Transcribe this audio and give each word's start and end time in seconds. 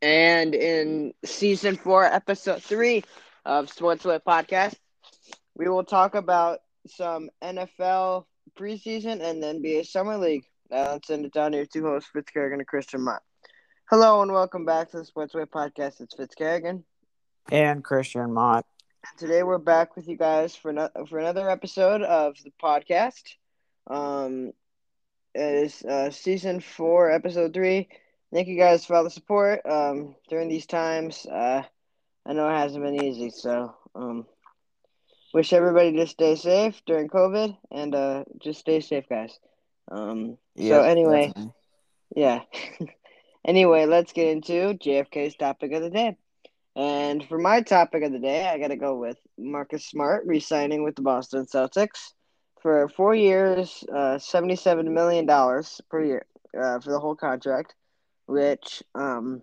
And 0.00 0.54
in 0.54 1.12
season 1.24 1.76
four, 1.76 2.04
episode 2.04 2.62
three 2.62 3.02
of 3.44 3.68
Sports 3.68 4.04
Lit 4.04 4.24
Podcast, 4.24 4.76
we 5.56 5.68
will 5.68 5.82
talk 5.82 6.14
about 6.14 6.60
some 6.86 7.30
NFL 7.42 8.26
preseason 8.56 9.20
and 9.20 9.42
NBA 9.42 9.86
Summer 9.86 10.16
League. 10.16 10.44
Now 10.70 10.92
let's 10.92 11.08
send 11.08 11.24
it 11.24 11.32
down 11.32 11.50
to 11.50 11.56
your 11.56 11.66
two 11.66 11.82
hosts, 11.82 12.10
Fitzkerrigan 12.14 12.54
and 12.54 12.66
Christian 12.66 13.02
Mott. 13.02 13.22
Hello 13.90 14.22
and 14.22 14.32
welcome 14.32 14.64
back 14.64 14.90
to 14.92 14.98
the 14.98 15.04
Sports 15.04 15.34
Lit 15.34 15.50
Podcast. 15.50 16.00
It's 16.00 16.14
Fitzkerrigan. 16.14 16.84
And 17.50 17.82
Christian 17.82 18.32
Mott. 18.32 18.66
And 19.10 19.18
today 19.18 19.42
we're 19.42 19.58
back 19.58 19.96
with 19.96 20.06
you 20.06 20.16
guys 20.16 20.54
for 20.54 20.72
no- 20.72 20.90
for 21.08 21.18
another 21.18 21.50
episode 21.50 22.02
of 22.02 22.36
the 22.44 22.52
podcast. 22.62 23.34
Um, 23.88 24.52
it 25.34 25.64
is 25.64 25.82
uh, 25.82 26.10
season 26.10 26.60
four, 26.60 27.10
episode 27.10 27.52
three. 27.52 27.88
Thank 28.32 28.48
you 28.48 28.58
guys 28.58 28.84
for 28.84 28.94
all 28.94 29.04
the 29.04 29.10
support 29.10 29.62
um, 29.64 30.14
during 30.28 30.48
these 30.48 30.66
times. 30.66 31.24
Uh, 31.24 31.62
I 32.26 32.32
know 32.34 32.46
it 32.48 32.58
hasn't 32.58 32.84
been 32.84 33.02
easy, 33.02 33.30
so 33.30 33.74
um, 33.94 34.26
wish 35.32 35.54
everybody 35.54 35.92
to 35.92 36.06
stay 36.06 36.36
safe 36.36 36.82
during 36.86 37.08
COVID 37.08 37.56
and 37.70 37.94
uh, 37.94 38.24
just 38.38 38.60
stay 38.60 38.80
safe, 38.80 39.08
guys. 39.08 39.38
Um, 39.90 40.36
so 40.58 40.82
anyway, 40.82 41.32
yeah. 42.14 42.42
anyway, 43.46 43.86
let's 43.86 44.12
get 44.12 44.28
into 44.28 44.74
JFK's 44.74 45.36
topic 45.36 45.72
of 45.72 45.80
the 45.80 45.90
day. 45.90 46.18
And 46.76 47.26
for 47.26 47.38
my 47.38 47.62
topic 47.62 48.02
of 48.02 48.12
the 48.12 48.18
day, 48.18 48.46
I 48.46 48.58
got 48.58 48.68
to 48.68 48.76
go 48.76 48.94
with 48.94 49.16
Marcus 49.38 49.86
Smart 49.86 50.26
re-signing 50.26 50.84
with 50.84 50.96
the 50.96 51.02
Boston 51.02 51.46
Celtics 51.46 52.12
for 52.60 52.88
four 52.90 53.14
years, 53.14 53.84
uh, 53.92 54.18
seventy-seven 54.18 54.92
million 54.92 55.24
dollars 55.24 55.80
per 55.90 56.04
year 56.04 56.26
uh, 56.54 56.78
for 56.78 56.92
the 56.92 57.00
whole 57.00 57.16
contract. 57.16 57.74
Which 58.28 58.82
um, 58.94 59.42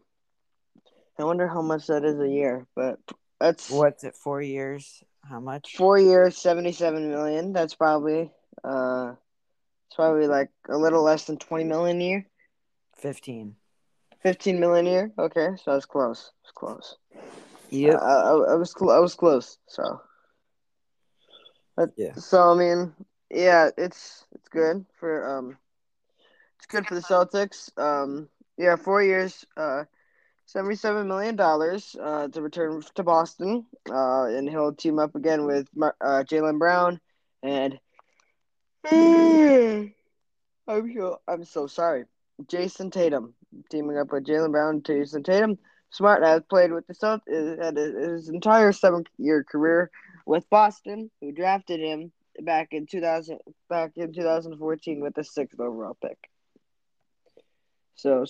I 1.18 1.24
wonder 1.24 1.48
how 1.48 1.64
much 1.64 1.88
that 1.88 2.06
is 2.06 2.20
a 2.20 2.30
year, 2.30 2.68
but 2.76 3.00
that's 3.40 3.72
What's 3.72 4.04
it? 4.04 4.16
Four 4.16 4.42
years? 4.44 5.04
How 5.28 5.40
much? 5.40 5.76
four 5.76 5.98
years, 5.98 6.38
seventy-seven 6.38 7.10
million. 7.10 7.52
That's 7.52 7.74
probably 7.74 8.32
uh, 8.64 9.14
it's 9.88 9.96
probably 9.96 10.28
like 10.28 10.52
a 10.70 10.78
little 10.78 11.02
less 11.02 11.26
than 11.26 11.38
twenty 11.38 11.64
million 11.64 12.00
a 12.00 12.04
year. 12.04 12.28
Fifteen. 12.96 13.56
Fifteen 14.22 14.60
million 14.60 14.86
a 14.86 14.90
year. 14.92 15.12
Okay, 15.18 15.48
so 15.64 15.72
I 15.72 15.76
was 15.76 15.86
close. 15.86 16.32
I 16.32 16.46
was 16.46 16.52
close. 16.54 16.98
Yeah, 17.72 17.96
I, 17.96 18.14
I, 18.14 18.32
I 18.52 18.56
was 18.56 18.72
cl- 18.78 18.92
I 18.92 19.00
was 19.00 19.16
close. 19.16 19.58
So, 19.68 20.00
but, 21.76 21.90
Yeah. 21.98 22.14
So 22.14 22.52
I 22.52 22.56
mean, 22.56 22.94
yeah, 23.32 23.72
it's 23.78 24.26
it's 24.34 24.48
good 24.50 24.86
for 25.00 25.38
um, 25.38 25.58
it's 26.58 26.68
good 26.68 26.86
for 26.86 26.94
the 26.94 27.02
Celtics. 27.02 27.76
Um, 27.80 28.30
yeah, 28.58 28.76
four 28.76 29.04
years, 29.04 29.46
uh, 29.58 29.84
seventy-seven 30.46 31.08
million 31.08 31.36
dollars 31.36 31.96
uh 32.02 32.28
to 32.30 32.42
return 32.42 32.82
to 32.96 33.04
Boston. 33.04 33.66
Uh, 33.90 34.26
and 34.26 34.50
he'll 34.50 34.74
team 34.74 35.00
up 35.00 35.16
again 35.16 35.46
with 35.46 35.68
Mar- 35.76 35.96
uh 36.02 36.24
Jaylen 36.24 36.60
Brown 36.60 37.00
and. 37.44 37.80
I'm 40.68 40.94
so 40.94 41.22
I'm 41.28 41.44
so 41.46 41.68
sorry. 41.68 42.06
Jayson 42.48 42.92
Tatum 42.92 43.34
teaming 43.70 43.98
up 43.98 44.12
with 44.12 44.26
Jaylen 44.26 44.52
Brown 44.52 44.82
Jayson 44.82 45.24
Tatum. 45.24 45.58
Smart 45.92 46.24
has 46.24 46.42
played 46.50 46.72
with 46.72 46.86
the 46.88 46.94
Celtics 46.94 47.64
had 47.64 47.78
his 47.78 48.28
entire 48.30 48.72
seven-year 48.74 49.44
career 49.44 49.90
with 50.26 50.50
Boston, 50.50 51.10
who 51.22 51.32
drafted 51.32 51.80
him 51.80 52.12
back 52.42 52.70
in 52.72 52.86
2000 52.86 53.40
back 53.70 53.92
in 53.96 54.12
2014 54.14 55.02
with 55.02 55.16
the 55.16 55.24
sixth 55.24 55.60
overall 55.60 55.98
pick. 56.02 56.18
So 57.96 58.26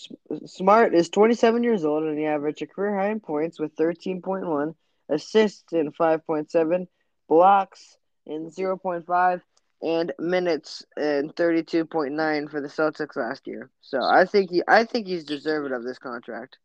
Smart 0.46 0.94
is 0.94 1.10
27 1.10 1.64
years 1.64 1.86
old 1.86 2.04
and 2.04 2.18
he 2.18 2.26
averaged 2.26 2.62
a 2.62 2.68
career 2.68 2.96
high 2.98 3.10
in 3.10 3.20
points 3.20 3.60
with 3.60 3.76
13.1, 3.76 4.76
assists 5.10 5.74
in 5.74 5.92
5.7, 5.92 6.88
blocks 7.28 7.98
in 8.26 8.52
0.5, 8.52 9.42
and 9.82 10.14
minutes 10.20 10.86
in 10.98 11.32
32.9 11.32 12.50
for 12.50 12.62
the 12.62 12.68
Celtics 12.68 13.16
last 13.16 13.48
year. 13.48 13.70
So 13.82 14.02
I 14.02 14.26
think 14.26 14.52
he 14.52 14.64
I 14.68 14.84
think 14.84 15.08
he's 15.08 15.26
deserving 15.26 15.74
of 15.74 15.84
this 15.84 16.00
contract. 16.00 16.58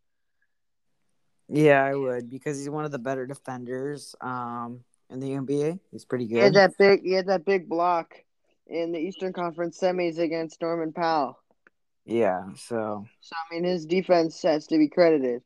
Yeah, 1.48 1.82
I 1.82 1.94
would 1.94 2.30
because 2.30 2.58
he's 2.58 2.70
one 2.70 2.84
of 2.84 2.92
the 2.92 2.98
better 2.98 3.26
defenders 3.26 4.14
um 4.20 4.84
in 5.10 5.20
the 5.20 5.30
NBA. 5.30 5.80
He's 5.90 6.04
pretty 6.04 6.26
good. 6.26 6.36
He 6.36 6.42
had 6.42 6.54
that 6.54 6.78
big 6.78 7.02
he 7.02 7.12
had 7.12 7.26
that 7.26 7.44
big 7.44 7.68
block 7.68 8.14
in 8.66 8.92
the 8.92 8.98
Eastern 8.98 9.32
Conference 9.32 9.78
semis 9.80 10.18
against 10.18 10.62
Norman 10.62 10.92
Powell. 10.92 11.39
Yeah. 12.10 12.42
So 12.56 13.06
So 13.20 13.36
I 13.36 13.54
mean 13.54 13.64
his 13.64 13.86
defense 13.86 14.42
has 14.42 14.66
to 14.68 14.78
be 14.78 14.88
credited. 14.88 15.42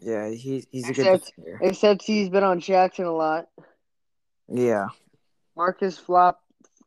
yeah, 0.00 0.28
he's 0.28 0.66
he's 0.70 0.88
a 0.88 0.92
good 0.92 1.22
defender. 1.22 1.58
Except 1.62 2.02
he's 2.02 2.28
been 2.28 2.42
on 2.44 2.60
Jackson 2.60 3.04
a 3.04 3.12
lot. 3.12 3.46
Yeah. 4.48 4.88
Marcus 5.56 5.96
Flop 5.98 6.42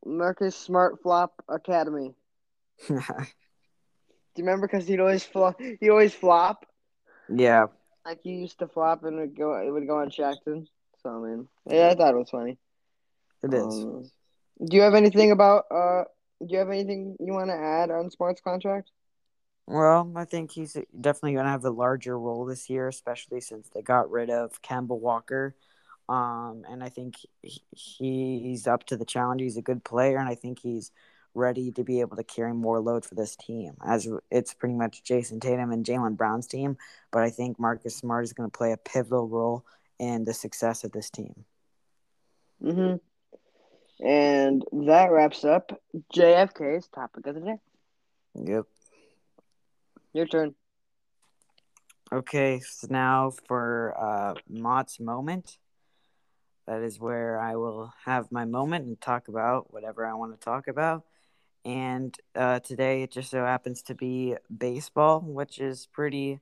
Marcus 0.05 0.55
Smart 0.55 1.01
Flop 1.01 1.33
Academy. 1.47 2.13
Do 2.87 4.41
you 4.41 4.45
remember? 4.45 4.67
Because 4.67 4.87
he'd 4.87 4.99
always 4.99 5.23
flop. 5.23 5.59
He 5.79 5.89
always 5.89 6.13
flop. 6.13 6.65
yeah. 7.33 7.67
Like 8.05 8.19
he 8.23 8.31
used 8.31 8.59
to 8.59 8.67
flop 8.67 9.03
and 9.05 9.17
it 9.17 9.21
would 9.21 9.37
go. 9.37 9.55
It 9.55 9.71
would 9.71 9.87
go 9.87 9.99
on 9.99 10.09
Jackson. 10.09 10.67
So 11.01 11.09
I 11.09 11.29
mean, 11.29 11.47
yeah, 11.69 11.89
I 11.89 11.95
thought 11.95 12.13
it 12.13 12.17
was 12.17 12.29
funny. 12.29 12.57
It 13.43 13.53
is. 13.53 13.63
Um, 13.63 14.11
do 14.65 14.75
you 14.75 14.83
have 14.83 14.95
anything 14.95 15.31
about? 15.31 15.65
Uh, 15.71 16.03
do 16.41 16.47
you 16.49 16.57
have 16.59 16.69
anything 16.69 17.15
you 17.21 17.31
want 17.31 17.49
to 17.49 17.55
add 17.55 17.91
on 17.91 18.09
Smart's 18.09 18.41
contract? 18.41 18.89
Well, 19.65 20.11
I 20.15 20.25
think 20.25 20.51
he's 20.51 20.73
definitely 20.99 21.33
going 21.33 21.45
to 21.45 21.51
have 21.51 21.63
a 21.63 21.69
larger 21.69 22.19
role 22.19 22.45
this 22.45 22.69
year, 22.69 22.87
especially 22.87 23.39
since 23.39 23.69
they 23.69 23.81
got 23.81 24.11
rid 24.11 24.29
of 24.29 24.61
Kemba 24.61 24.97
Walker. 24.97 25.55
Um, 26.09 26.65
and 26.69 26.83
I 26.83 26.89
think 26.89 27.15
he, 27.41 28.39
he's 28.43 28.67
up 28.67 28.85
to 28.87 28.97
the 28.97 29.05
challenge. 29.05 29.41
He's 29.41 29.57
a 29.57 29.61
good 29.61 29.83
player, 29.83 30.17
and 30.17 30.27
I 30.27 30.35
think 30.35 30.59
he's 30.59 30.91
ready 31.33 31.71
to 31.71 31.83
be 31.83 32.01
able 32.01 32.17
to 32.17 32.23
carry 32.23 32.53
more 32.53 32.79
load 32.79 33.05
for 33.05 33.15
this 33.15 33.35
team. 33.35 33.75
As 33.83 34.07
it's 34.29 34.53
pretty 34.53 34.75
much 34.75 35.03
Jayson 35.03 35.39
Tatum 35.39 35.71
and 35.71 35.85
Jaylen 35.85 36.17
Brown's 36.17 36.47
team, 36.47 36.77
but 37.11 37.23
I 37.23 37.29
think 37.29 37.59
Marcus 37.59 37.95
Smart 37.95 38.25
is 38.25 38.33
going 38.33 38.49
to 38.49 38.57
play 38.57 38.73
a 38.73 38.77
pivotal 38.77 39.27
role 39.27 39.65
in 39.97 40.25
the 40.25 40.33
success 40.33 40.83
of 40.83 40.91
this 40.91 41.09
team. 41.09 41.45
Mm-hmm. 42.61 44.05
And 44.05 44.63
that 44.87 45.11
wraps 45.11 45.45
up 45.45 45.81
JFK's 46.13 46.87
topic 46.89 47.27
of 47.27 47.35
the 47.35 47.41
day. 47.41 47.57
Yep. 48.35 48.65
Your 50.13 50.27
turn. 50.27 50.53
Okay, 52.11 52.59
so 52.59 52.87
now 52.89 53.31
for 53.47 53.95
uh, 53.99 54.35
Mott's 54.47 54.99
moment. 54.99 55.57
That 56.67 56.81
is 56.81 56.99
where 56.99 57.39
I 57.39 57.55
will 57.55 57.91
have 58.05 58.31
my 58.31 58.45
moment 58.45 58.85
and 58.85 59.01
talk 59.01 59.27
about 59.27 59.73
whatever 59.73 60.05
I 60.05 60.13
want 60.13 60.39
to 60.39 60.45
talk 60.45 60.67
about. 60.67 61.03
And 61.65 62.15
uh, 62.35 62.59
today 62.59 63.03
it 63.03 63.11
just 63.11 63.31
so 63.31 63.43
happens 63.43 63.81
to 63.83 63.95
be 63.95 64.35
baseball, 64.55 65.21
which 65.21 65.59
is 65.59 65.87
pretty 65.91 66.39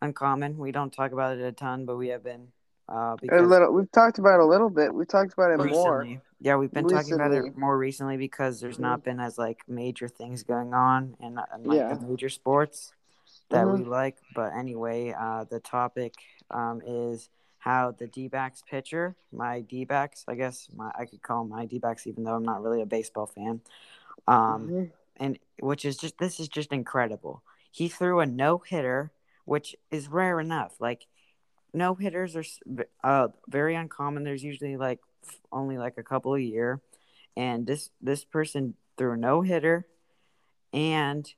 uncommon. 0.00 0.58
We 0.58 0.72
don't 0.72 0.92
talk 0.92 1.12
about 1.12 1.36
it 1.36 1.42
a 1.42 1.52
ton, 1.52 1.84
but 1.84 1.96
we 1.96 2.08
have 2.08 2.22
been 2.22 2.48
uh, 2.88 3.16
A 3.30 3.42
little. 3.42 3.72
We've 3.72 3.90
talked 3.92 4.18
about 4.18 4.40
it 4.40 4.42
a 4.42 4.46
little 4.46 4.70
bit. 4.70 4.92
We've 4.94 5.08
talked 5.08 5.32
about 5.32 5.50
it 5.52 5.58
more. 5.58 6.06
yeah, 6.40 6.56
we've 6.56 6.72
been 6.72 6.88
talking 6.88 7.14
about 7.14 7.32
it 7.32 7.56
more 7.56 7.78
recently 7.78 8.16
because 8.16 8.60
there's 8.60 8.78
not 8.78 9.04
been 9.04 9.20
as 9.20 9.38
like 9.38 9.60
major 9.68 10.08
things 10.08 10.42
going 10.42 10.74
on 10.74 11.16
in, 11.20 11.38
in 11.54 11.62
like 11.64 11.78
Yeah. 11.78 11.94
the 11.94 12.06
major 12.06 12.28
sports 12.28 12.92
that 13.50 13.66
Mhm. 13.66 13.78
we 13.78 13.84
like. 13.84 14.16
But 14.34 14.52
anyway, 14.54 15.12
uh, 15.18 15.44
the 15.44 15.60
topic 15.60 16.14
um, 16.50 16.82
is 16.84 17.30
how 17.58 17.92
the 17.92 18.08
D 18.08 18.28
backs 18.28 18.62
pitcher, 18.68 19.14
my 19.30 19.60
D 19.60 19.84
backs, 19.84 20.24
I 20.26 20.34
guess 20.34 20.68
my 20.74 20.90
I 20.98 21.06
could 21.06 21.22
call 21.22 21.44
my 21.44 21.64
D 21.64 21.78
backs, 21.78 22.06
even 22.06 22.24
though 22.24 22.34
I'm 22.34 22.44
not 22.44 22.62
really 22.62 22.82
a 22.82 22.86
baseball 22.86 23.26
fan. 23.26 23.60
Um, 24.26 24.68
Mhm. 24.68 24.90
and 25.16 25.38
which 25.60 25.84
is 25.84 25.96
just 25.96 26.18
this 26.18 26.40
is 26.40 26.48
just 26.48 26.72
incredible. 26.72 27.42
He 27.70 27.88
threw 27.88 28.20
a 28.20 28.26
no 28.26 28.58
hitter, 28.58 29.12
which 29.44 29.76
is 29.90 30.08
rare 30.08 30.40
enough. 30.40 30.80
Like 30.80 31.06
no 31.74 31.94
hitters 31.94 32.36
are 32.36 32.44
uh 33.02 33.28
very 33.48 33.74
uncommon. 33.74 34.24
There's 34.24 34.44
usually 34.44 34.76
like 34.76 35.00
only 35.50 35.78
like 35.78 35.98
a 35.98 36.02
couple 36.02 36.34
a 36.34 36.40
year, 36.40 36.80
and 37.36 37.66
this 37.66 37.90
this 38.00 38.24
person 38.24 38.74
threw 38.98 39.12
a 39.12 39.16
no 39.16 39.40
hitter, 39.42 39.86
and 40.72 41.28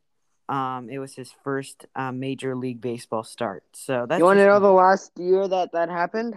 um 0.49 0.89
it 0.91 0.99
was 0.99 1.15
his 1.15 1.33
first 1.43 1.87
uh, 1.97 2.13
major 2.13 2.55
league 2.57 2.81
baseball 2.81 3.25
start. 3.25 3.65
So 3.73 4.07
that's 4.09 4.19
You 4.19 4.25
want 4.25 4.39
to 4.39 4.47
know 4.47 4.61
the 4.61 4.69
last 4.73 5.13
year 5.17 5.47
that 5.49 5.73
that 5.73 5.89
happened? 5.89 6.35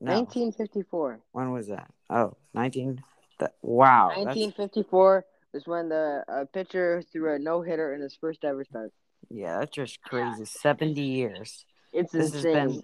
no. 0.00 0.12
1954. 0.12 1.20
When 1.32 1.52
was 1.52 1.68
that? 1.68 1.90
Oh, 2.08 2.36
19 2.54 3.02
that, 3.38 3.54
wow. 3.62 4.08
that's- 4.08 4.36
1954 4.36 5.24
was 5.52 5.66
when 5.66 5.88
the 5.88 6.24
uh, 6.28 6.44
pitcher 6.52 7.02
threw 7.12 7.34
a 7.34 7.38
no 7.38 7.62
hitter 7.62 7.94
in 7.94 8.00
his 8.00 8.16
first 8.16 8.44
ever 8.44 8.64
start. 8.64 8.92
yeah, 9.28 9.58
that's 9.58 9.70
just 9.72 10.00
crazy. 10.02 10.44
70 10.44 11.00
years. 11.00 11.64
It's 11.92 12.12
This 12.12 12.32
has 12.34 12.44
insane. 12.44 12.68
been 12.68 12.82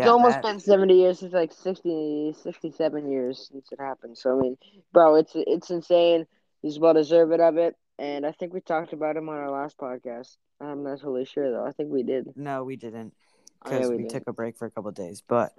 it's 0.00 0.06
almost 0.08 0.34
that- 0.36 0.42
been 0.42 0.60
70 0.60 0.94
years. 0.94 1.22
It's 1.22 1.34
like 1.34 1.52
60, 1.52 2.34
67 2.42 3.10
years 3.10 3.48
since 3.50 3.72
it 3.72 3.80
happened. 3.80 4.16
So 4.18 4.36
I 4.38 4.40
mean, 4.40 4.56
bro, 4.92 5.16
it's 5.16 5.32
it's 5.34 5.70
insane. 5.70 6.26
He's 6.62 6.78
well 6.78 6.94
deserved 6.94 7.32
of 7.40 7.56
it. 7.56 7.76
and 7.98 8.24
I 8.24 8.32
think 8.32 8.54
we 8.54 8.60
talked 8.60 8.92
about 8.92 9.16
him 9.16 9.28
on 9.28 9.36
our 9.36 9.50
last 9.50 9.76
podcast. 9.78 10.36
I'm 10.60 10.84
not 10.84 11.00
totally 11.00 11.24
sure 11.24 11.50
though. 11.50 11.66
I 11.66 11.72
think 11.72 11.90
we 11.90 12.02
did. 12.02 12.36
No, 12.36 12.64
we 12.64 12.76
didn't 12.76 13.14
Oh, 13.64 13.70
yeah, 13.70 13.76
because 13.78 13.90
we 13.90 13.96
we, 13.98 14.08
took 14.08 14.26
a 14.26 14.32
break 14.32 14.56
for 14.56 14.66
a 14.66 14.70
couple 14.70 14.88
of 14.88 14.94
days. 14.94 15.22
But 15.26 15.52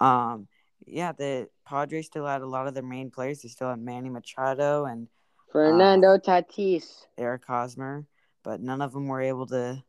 um, 0.00 0.46
yeah, 0.86 1.12
the 1.12 1.48
Padres 1.64 2.06
still 2.06 2.26
had 2.26 2.42
a 2.42 2.46
lot 2.46 2.66
of 2.68 2.74
their 2.74 2.82
main 2.82 3.10
players. 3.10 3.42
They 3.42 3.48
still 3.48 3.70
had 3.70 3.80
Manny 3.80 4.08
Machado 4.10 4.84
and 4.84 5.08
Fernando 5.50 6.16
Tatis. 6.18 7.06
Eric 7.18 7.42
Hosmer, 7.46 8.06
but 8.44 8.60
none 8.60 8.80
of 8.82 8.92
them 8.92 9.08
were 9.08 9.20
able 9.20 9.46
to 9.48 9.82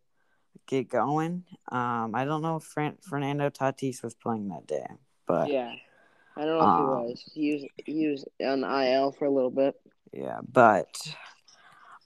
get 0.68 0.90
going. 0.90 1.44
Um, 1.72 2.16
I 2.16 2.26
don't 2.26 2.42
know 2.42 2.58
if 2.58 2.64
Fran- 2.64 2.98
Fernando 3.02 3.50
Tatis 3.50 4.04
was 4.04 4.14
playing 4.14 4.50
that 4.50 4.68
day, 4.68 4.86
but 5.26 5.50
yeah, 5.50 5.74
I 6.36 6.46
don't 6.46 6.60
know 6.60 7.08
if 7.08 7.08
Um, 7.08 7.08
he 7.08 7.12
was. 7.12 7.24
He 7.34 7.54
was 7.54 7.66
he 7.86 8.08
was 8.08 8.26
on 8.42 8.64
IL 8.64 9.12
for 9.12 9.26
a 9.26 9.30
little 9.30 9.52
bit. 9.52 9.76
Yeah, 10.14 10.40
but 10.50 10.96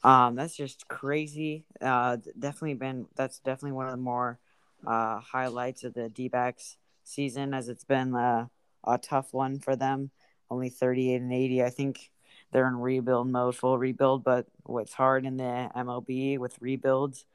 um, 0.03 0.35
that's 0.35 0.55
just 0.55 0.87
crazy. 0.87 1.65
Uh, 1.81 2.17
definitely 2.37 2.75
been 2.75 3.07
that's 3.15 3.39
definitely 3.39 3.73
one 3.73 3.87
of 3.87 3.91
the 3.91 3.97
more 3.97 4.39
uh, 4.85 5.19
highlights 5.19 5.83
of 5.83 5.93
the 5.93 6.09
D-backs 6.09 6.77
season, 7.03 7.53
as 7.53 7.69
it's 7.69 7.83
been 7.83 8.15
uh, 8.15 8.47
a 8.85 8.97
tough 8.97 9.33
one 9.33 9.59
for 9.59 9.75
them. 9.75 10.11
Only 10.49 10.69
38 10.69 11.21
and 11.21 11.33
80. 11.33 11.63
I 11.63 11.69
think 11.71 12.11
they're 12.51 12.67
in 12.67 12.75
rebuild 12.75 13.27
mode, 13.29 13.55
full 13.55 13.79
rebuild. 13.79 14.23
But 14.23 14.45
what's 14.63 14.93
hard 14.93 15.25
in 15.25 15.37
the 15.37 15.71
MLB 15.75 16.37
with 16.37 16.61
rebuilds 16.61 17.25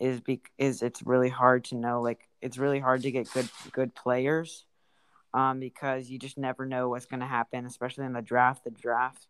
is 0.00 0.20
be- 0.20 0.42
is 0.58 0.82
it's 0.82 1.02
really 1.02 1.28
hard 1.28 1.64
to 1.64 1.76
know. 1.76 2.00
Like 2.00 2.28
it's 2.40 2.58
really 2.58 2.80
hard 2.80 3.02
to 3.02 3.10
get 3.10 3.30
good 3.32 3.48
good 3.72 3.94
players, 3.94 4.64
um, 5.34 5.60
because 5.60 6.10
you 6.10 6.18
just 6.18 6.38
never 6.38 6.66
know 6.66 6.88
what's 6.88 7.06
going 7.06 7.20
to 7.20 7.26
happen, 7.26 7.66
especially 7.66 8.06
in 8.06 8.14
the 8.14 8.22
draft. 8.22 8.64
The 8.64 8.70
draft, 8.70 9.26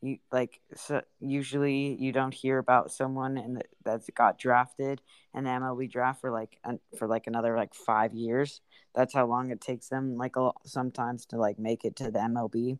you 0.00 0.18
like 0.32 0.60
so 0.74 1.02
usually 1.20 1.94
you 2.00 2.10
don't 2.10 2.34
hear 2.34 2.58
about 2.58 2.90
someone 2.90 3.36
and 3.36 3.62
that's 3.84 4.08
got 4.10 4.38
drafted 4.38 5.02
in 5.34 5.44
the 5.44 5.50
MLB 5.50 5.90
draft 5.90 6.22
for 6.22 6.30
like 6.30 6.58
an, 6.64 6.80
for 6.98 7.06
like 7.06 7.26
another 7.26 7.56
like 7.56 7.74
five 7.74 8.14
years. 8.14 8.62
That's 8.94 9.12
how 9.12 9.26
long 9.26 9.50
it 9.50 9.60
takes 9.60 9.88
them 9.88 10.16
like 10.16 10.36
a, 10.36 10.52
sometimes 10.64 11.26
to 11.26 11.36
like 11.36 11.58
make 11.58 11.84
it 11.84 11.96
to 11.96 12.10
the 12.10 12.18
MLB, 12.20 12.78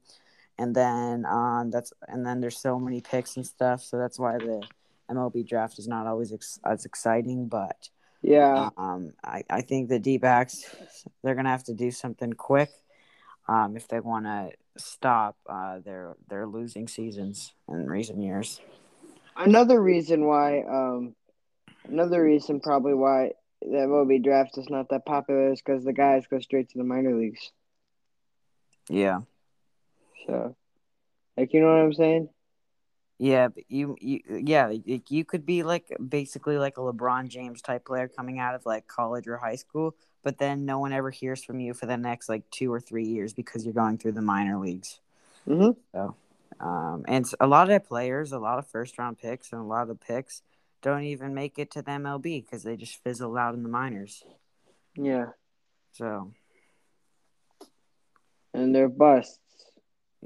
and 0.58 0.74
then 0.74 1.26
um 1.26 1.70
that's 1.70 1.92
and 2.08 2.24
then 2.26 2.40
there's 2.40 2.58
so 2.58 2.78
many 2.78 3.02
picks 3.02 3.36
and 3.36 3.46
stuff, 3.46 3.82
so 3.82 3.98
that's 3.98 4.18
why 4.18 4.38
the 4.38 4.62
MLB 5.10 5.46
draft 5.46 5.78
is 5.78 5.88
not 5.88 6.06
always 6.06 6.32
ex- 6.32 6.60
as 6.64 6.84
exciting, 6.84 7.48
but. 7.48 7.88
Yeah, 8.22 8.70
Um, 8.78 9.12
I, 9.22 9.44
I 9.50 9.60
think 9.60 9.90
the 9.90 9.98
D 9.98 10.16
backs 10.16 10.64
they're 11.22 11.34
gonna 11.34 11.50
have 11.50 11.64
to 11.64 11.74
do 11.74 11.90
something 11.90 12.32
quick, 12.32 12.70
um, 13.46 13.76
if 13.76 13.86
they 13.88 14.00
want 14.00 14.24
to 14.24 14.52
stop 14.78 15.36
uh, 15.46 15.80
their 15.84 16.16
their 16.28 16.46
losing 16.46 16.88
seasons 16.88 17.52
in 17.68 17.86
recent 17.86 18.22
years. 18.22 18.60
another 19.36 19.80
reason 19.80 20.24
why. 20.24 20.62
Um, 20.62 21.14
another 21.86 22.22
reason 22.22 22.60
probably 22.60 22.94
why 22.94 23.32
the 23.60 23.76
MLB 23.76 24.22
draft 24.22 24.56
is 24.58 24.70
not 24.70 24.88
that 24.88 25.04
popular 25.04 25.52
is 25.52 25.60
because 25.60 25.84
the 25.84 25.92
guys 25.92 26.26
go 26.26 26.38
straight 26.40 26.70
to 26.70 26.78
the 26.78 26.84
minor 26.84 27.14
leagues. 27.14 27.52
Yeah, 28.88 29.20
So, 30.26 30.56
like, 31.36 31.52
you 31.52 31.60
know 31.60 31.66
what 31.66 31.84
I'm 31.84 31.92
saying? 31.92 32.28
Yeah, 33.18 33.48
but 33.48 33.64
you 33.68 33.96
you 34.00 34.20
yeah 34.28 34.66
like, 34.66 35.10
you 35.10 35.24
could 35.24 35.46
be 35.46 35.62
like 35.62 35.86
basically 36.08 36.58
like 36.58 36.76
a 36.78 36.80
LeBron 36.80 37.28
James 37.28 37.62
type 37.62 37.84
player 37.84 38.08
coming 38.08 38.38
out 38.38 38.54
of 38.54 38.66
like 38.66 38.86
college 38.86 39.28
or 39.28 39.36
high 39.36 39.54
school, 39.56 39.94
but 40.22 40.38
then 40.38 40.64
no 40.64 40.78
one 40.78 40.92
ever 40.92 41.10
hears 41.10 41.44
from 41.44 41.60
you 41.60 41.74
for 41.74 41.86
the 41.86 41.96
next 41.96 42.28
like 42.28 42.48
two 42.50 42.72
or 42.72 42.80
three 42.80 43.06
years 43.06 43.32
because 43.32 43.64
you're 43.64 43.74
going 43.74 43.98
through 43.98 44.12
the 44.12 44.22
minor 44.22 44.58
leagues. 44.58 45.00
Mm-hmm. 45.48 46.10
Um, 46.60 47.04
and 47.06 47.30
a 47.40 47.46
lot 47.46 47.70
of 47.70 47.86
players, 47.86 48.32
a 48.32 48.38
lot 48.38 48.58
of 48.58 48.66
first 48.66 48.98
round 48.98 49.18
picks, 49.18 49.52
and 49.52 49.60
a 49.60 49.64
lot 49.64 49.90
of 49.90 50.00
picks 50.00 50.42
don't 50.82 51.02
even 51.04 51.34
make 51.34 51.58
it 51.58 51.70
to 51.72 51.82
the 51.82 51.92
MLB 51.92 52.44
because 52.44 52.62
they 52.62 52.76
just 52.76 53.02
fizzle 53.02 53.36
out 53.36 53.54
in 53.54 53.62
the 53.62 53.68
minors. 53.68 54.24
Yeah, 54.96 55.30
So 55.92 56.32
and 58.52 58.74
they're 58.74 58.88
busts. 58.88 59.38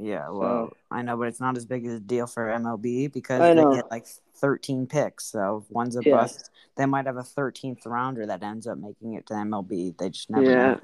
Yeah, 0.01 0.29
well, 0.31 0.73
I 0.91 1.03
know, 1.03 1.17
but 1.17 1.29
it's 1.29 1.41
not 1.41 1.57
as 1.57 1.67
big 1.67 1.85
as 1.87 1.95
a 1.95 2.01
deal 2.01 2.27
for 2.27 2.47
MLB 2.47 3.13
because 3.13 3.43
I 3.43 3.55
they 3.55 3.63
know. 3.63 3.75
get 3.75 3.91
like 3.91 4.07
13 4.37 4.87
picks. 4.87 5.27
So 5.27 5.65
if 5.65 5.71
one's 5.71 5.97
a 5.97 6.03
Yeah. 6.03 6.17
bust, 6.17 6.51
they 6.77 6.87
might 6.87 7.07
have 7.07 7.17
a 7.17 7.25
13th 7.25 7.85
rounder 7.85 8.27
that 8.27 8.43
ends 8.43 8.67
up 8.67 8.79
making 8.79 9.15
it 9.15 9.27
to 9.27 9.35
MLB. 9.35 9.97
They 9.99 10.11
just 10.11 10.31
never 10.31 10.51
yeah. 10.51 10.77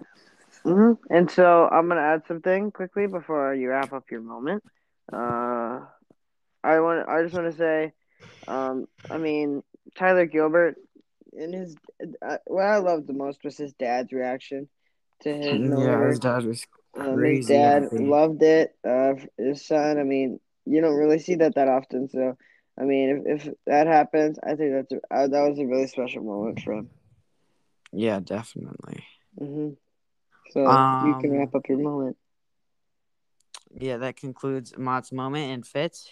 Mm-hmm. 0.64 1.14
And 1.14 1.31
so 1.31 1.69
I'm 1.70 1.88
gonna 1.88 2.00
add 2.00 2.22
something 2.26 2.70
quickly 2.70 3.06
before 3.06 3.55
you 3.55 3.69
wrap 3.69 3.93
up 3.93 4.11
your 4.11 4.22
moment. 4.22 4.64
Uh, 5.12 5.81
I 6.62 6.81
want. 6.81 7.08
I 7.08 7.22
just 7.22 7.34
want 7.34 7.50
to 7.50 7.56
say, 7.56 7.93
um, 8.49 8.87
I 9.10 9.19
mean, 9.19 9.62
Tyler 9.94 10.25
Gilbert, 10.25 10.76
in 11.34 11.52
his, 11.52 11.76
uh, 12.22 12.38
what 12.46 12.64
I 12.64 12.78
loved 12.78 13.06
the 13.06 13.12
most 13.12 13.44
was 13.44 13.58
his 13.58 13.75
dad's 13.75 14.12
reaction 14.12 14.69
to 15.22 15.34
his 15.34 15.60
Yeah, 15.78 16.08
his 16.08 16.19
dad 16.19 16.44
was 16.44 16.67
Um, 16.96 17.23
his 17.23 17.46
dad 17.46 17.88
loved 17.93 18.43
it. 18.43 18.76
Uh, 18.87 19.14
his 19.38 19.64
son. 19.67 19.99
I 19.99 20.05
mean, 20.05 20.41
you 20.64 20.81
don't 20.81 20.96
really 20.96 21.19
see 21.19 21.37
that 21.37 21.56
that 21.56 21.69
often. 21.69 22.08
So, 22.08 22.37
I 22.79 22.82
mean, 22.85 23.25
if, 23.26 23.46
if 23.46 23.55
that 23.67 23.87
happens, 23.87 24.38
I 24.43 24.55
think 24.55 24.73
that's 24.73 24.93
a, 24.93 25.14
uh, 25.14 25.29
that 25.29 25.49
was 25.49 25.58
a 25.58 25.67
really 25.67 25.87
special 25.88 26.23
moment 26.23 26.61
for 26.62 26.75
him. 26.75 26.91
Yeah, 27.93 28.20
definitely. 28.20 29.05
Mm-hmm. 29.41 29.75
So 30.50 30.61
you 31.06 31.14
can 31.20 31.31
Um, 31.31 31.38
wrap 31.38 31.55
up 31.55 31.69
your 31.69 31.79
moment. 31.79 32.17
Yeah, 33.76 33.96
that 33.99 34.17
concludes 34.17 34.76
Mott's 34.79 35.12
moment 35.12 35.50
and 35.52 35.67
Fitz. 35.67 36.11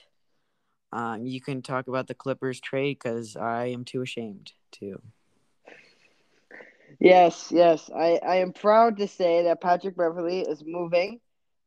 Um, 0.93 1.27
you 1.27 1.41
can 1.41 1.63
talk 1.63 1.89
about 1.89 2.09
the 2.09 2.15
Clippers 2.15 2.61
trade 2.61 2.99
because 3.03 3.37
I 3.37 3.67
am 3.67 3.85
too 3.85 4.03
ashamed 4.03 4.53
to. 4.73 5.01
Yes, 7.01 7.49
yes. 7.51 7.91
I, 7.95 8.21
I 8.27 8.37
am 8.37 8.53
proud 8.53 8.99
to 8.99 9.09
say 9.09 9.45
that 9.45 9.61
Patrick 9.61 9.97
Beverley 9.97 10.41
is 10.41 10.63
moving. 10.65 11.21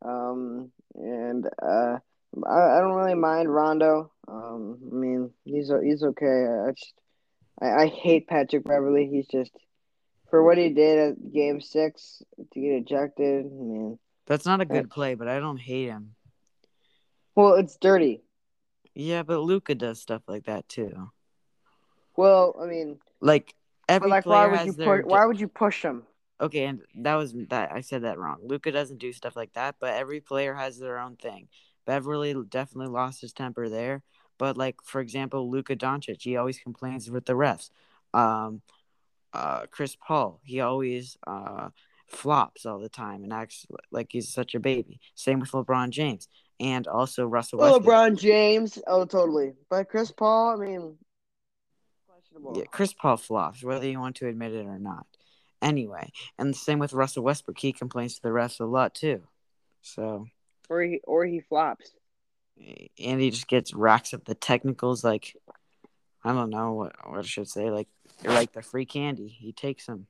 Um, 0.03 0.71
and 0.95 1.45
uh, 1.61 1.97
I, 2.47 2.77
I 2.77 2.79
don't 2.79 2.93
really 2.93 3.15
mind 3.15 3.53
Rondo. 3.53 4.11
Um, 4.27 4.79
I 4.91 4.95
mean, 4.95 5.31
he's 5.45 5.71
he's 5.83 6.03
okay. 6.03 6.47
I 6.67 6.71
just 6.71 6.93
I, 7.61 7.83
I 7.83 7.87
hate 7.87 8.27
Patrick 8.27 8.65
Beverley. 8.65 9.07
He's 9.11 9.27
just 9.27 9.51
for 10.29 10.43
what 10.43 10.57
he 10.57 10.69
did 10.69 10.97
at 10.99 11.33
Game 11.33 11.61
Six 11.61 12.21
to 12.53 12.59
get 12.59 12.71
ejected. 12.73 13.45
I 13.45 13.49
mean, 13.49 13.99
That's 14.25 14.45
not 14.45 14.61
a 14.61 14.65
good 14.65 14.89
play, 14.89 15.15
but 15.15 15.27
I 15.27 15.39
don't 15.39 15.57
hate 15.57 15.87
him. 15.87 16.15
well, 17.35 17.53
it's 17.55 17.77
dirty. 17.77 18.21
Yeah, 18.93 19.23
but 19.23 19.39
Luka 19.39 19.75
does 19.75 20.01
stuff 20.01 20.21
like 20.27 20.45
that 20.45 20.67
too. 20.69 21.11
Well, 22.15 22.55
I 22.61 22.65
mean, 22.65 22.99
Like 23.19 23.53
every 23.89 24.09
like, 24.09 24.25
why 24.25 24.47
player 24.47 24.49
would 24.49 24.57
has 24.59 24.67
you 24.67 24.73
their. 24.73 25.01
push? 25.01 25.11
Why 25.11 25.25
would 25.25 25.39
you 25.39 25.47
push 25.47 25.81
him? 25.83 26.03
Okay, 26.41 26.65
and 26.65 26.81
that 26.95 27.15
was 27.15 27.33
that. 27.49 27.71
I 27.71 27.81
said 27.81 28.03
that 28.03 28.19
wrong. 28.19 28.39
Luka 28.43 28.71
doesn't 28.71 28.99
do 28.99 29.13
stuff 29.13 29.35
like 29.35 29.53
that, 29.53 29.75
but 29.79 29.93
every 29.93 30.19
player 30.19 30.53
has 30.53 30.77
their 30.77 30.99
own 30.99 31.15
thing. 31.15 31.47
Beverley 31.85 32.35
definitely 32.49 32.91
lost 32.91 33.21
his 33.21 33.31
temper 33.31 33.69
there, 33.69 34.01
but 34.37 34.57
like 34.57 34.75
for 34.83 35.01
example, 35.01 35.49
Luka 35.49 35.75
Doncic, 35.75 36.21
he 36.21 36.35
always 36.35 36.59
complains 36.59 37.09
with 37.09 37.25
the 37.25 37.33
refs. 37.33 37.69
Um, 38.13 38.61
uh, 39.33 39.65
Chris 39.71 39.95
Paul, 39.95 40.39
he 40.43 40.61
always 40.61 41.17
uh 41.27 41.69
flops 42.07 42.65
all 42.65 42.79
the 42.79 42.89
time 42.89 43.23
and 43.23 43.33
acts 43.33 43.65
like 43.91 44.09
he's 44.11 44.31
such 44.31 44.55
a 44.55 44.59
baby. 44.59 44.99
Same 45.15 45.39
with 45.39 45.51
LeBron 45.51 45.89
James 45.89 46.27
and 46.59 46.87
also 46.87 47.25
Russell 47.25 47.59
Oh, 47.61 47.73
Westbrook. 47.73 47.85
LeBron 47.95 48.19
James. 48.19 48.79
Oh, 48.87 49.05
totally. 49.05 49.53
But 49.69 49.89
Chris 49.89 50.11
Paul, 50.11 50.51
I 50.51 50.55
mean, 50.63 50.97
questionable. 52.35 52.57
Yeah, 52.59 52.65
Chris 52.71 52.93
Paul 52.93 53.17
flops, 53.17 53.63
whether 53.63 53.87
you 53.87 53.99
want 53.99 54.15
to 54.17 54.27
admit 54.27 54.53
it 54.53 54.65
or 54.65 54.79
not. 54.79 55.05
Anyway, 55.61 56.11
and 56.37 56.49
the 56.49 56.57
same 56.57 56.79
with 56.79 56.93
Russell 56.93 57.23
Westbrook. 57.23 57.57
He 57.57 57.71
complains 57.73 58.15
to 58.15 58.21
the 58.21 58.29
refs 58.29 58.59
a 58.59 58.65
lot 58.65 58.93
too. 58.93 59.23
So, 59.81 60.27
Or 60.69 60.81
he 60.81 60.99
or 61.03 61.25
he 61.25 61.39
flops. 61.39 61.91
and 62.57 63.21
he 63.21 63.29
just 63.31 63.47
gets 63.47 63.73
racks 63.73 64.13
up 64.13 64.25
the 64.25 64.35
technicals. 64.35 65.03
Like, 65.03 65.35
I 66.23 66.33
don't 66.33 66.49
know 66.49 66.73
what 66.73 67.09
what 67.09 67.19
I 67.19 67.23
should 67.23 67.47
say. 67.47 67.69
Like, 67.71 67.87
like 68.23 68.51
the 68.53 68.61
free 68.61 68.85
candy. 68.85 69.27
He 69.27 69.53
takes 69.53 69.85
them. 69.85 70.07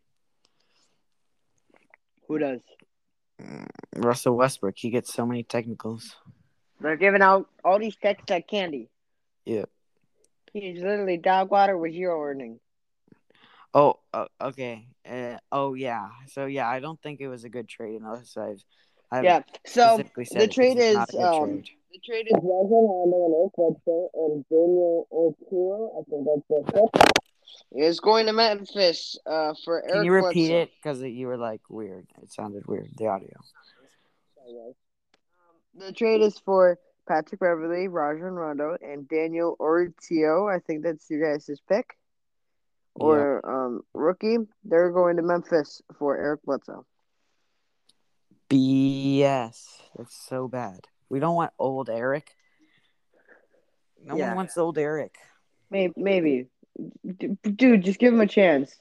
Who 2.27 2.39
does? 2.39 2.61
Mm, 3.41 3.67
Russell 3.97 4.35
Westbrook. 4.35 4.75
He 4.77 4.89
gets 4.89 5.13
so 5.13 5.25
many 5.25 5.43
technicals. 5.43 6.15
They're 6.81 6.97
giving 6.97 7.21
out 7.21 7.47
all 7.63 7.79
these 7.79 7.95
techs 7.95 8.23
like 8.29 8.47
candy. 8.47 8.89
Yeah. 9.45 9.65
He's 10.55 10.81
literally 10.81 11.17
dog 11.17 11.51
water 11.51 11.77
with 11.77 11.91
zero 11.91 12.21
earning. 12.21 12.61
Oh, 13.73 13.95
uh, 14.13 14.27
okay. 14.39 14.87
Uh, 15.05 15.35
oh, 15.51 15.73
yeah. 15.73 16.07
So 16.27 16.45
yeah, 16.45 16.69
I 16.69 16.79
don't 16.79 17.01
think 17.01 17.19
it 17.19 17.27
was 17.27 17.43
a 17.43 17.49
good 17.49 17.67
trade 17.67 17.99
unless 18.01 18.37
I've. 18.37 18.63
I've 19.11 19.25
Yeah. 19.25 19.41
So 19.65 20.01
the 20.31 20.47
trade 20.47 20.77
is 20.77 20.95
not 20.95 21.09
a 21.09 21.11
good 21.11 21.21
um 21.21 21.49
trade. 21.49 21.69
the 21.91 21.99
trade 22.05 22.27
is 22.27 22.35
Rajon 22.41 22.87
Rondo 22.87 23.25
and 23.25 23.35
Eric 23.59 24.11
and 24.13 24.45
Daniel 24.49 25.07
Oturu. 25.11 25.99
I 25.99 26.03
think 26.09 26.25
that's 26.47 26.93
fifth. 26.95 27.25
Is 27.75 27.99
going 27.99 28.25
to 28.27 28.33
Memphis 28.33 29.17
uh 29.25 29.53
for 29.65 29.81
Eric 29.81 29.93
Can 29.93 30.05
you 30.05 30.13
repeat 30.13 30.47
Bledsoe. 30.47 30.61
it? 30.61 30.71
Because 30.81 31.01
you 31.01 31.27
were 31.27 31.37
like 31.37 31.61
weird. 31.69 32.07
It 32.23 32.31
sounded 32.31 32.65
weird. 32.65 32.91
The 32.97 33.07
audio. 33.07 33.37
Um, 34.47 34.73
the 35.75 35.91
trade 35.91 36.21
is 36.21 36.39
for 36.39 36.79
Patrick 37.07 37.39
Beverley, 37.39 37.87
Rajon 37.87 38.33
Rondo, 38.33 38.77
and 38.81 39.07
Daniel 39.07 39.55
Oturu. 39.59 40.53
I 40.53 40.59
think 40.59 40.83
that's 40.83 41.09
your 41.09 41.33
guys' 41.33 41.59
pick. 41.69 41.95
Or 42.95 43.41
um, 43.65 43.81
rookie. 43.93 44.37
They're 44.63 44.91
going 44.91 45.17
to 45.17 45.21
Memphis 45.21 45.81
for 45.99 46.17
Eric 46.17 46.41
Bledsoe. 46.45 46.85
BS. 48.49 49.65
That's 49.97 50.15
so 50.15 50.47
bad. 50.47 50.87
We 51.09 51.19
don't 51.19 51.35
want 51.35 51.51
old 51.59 51.89
Eric. 51.89 52.31
No 54.03 54.15
Yeah. 54.15 54.27
one 54.29 54.37
wants 54.37 54.57
old 54.57 54.77
Eric. 54.77 55.15
Maybe, 55.69 55.93
maybe. 55.97 56.47
Dude, 57.05 57.83
just 57.83 57.99
give 57.99 58.13
him 58.13 58.21
a 58.21 58.27
chance. 58.27 58.75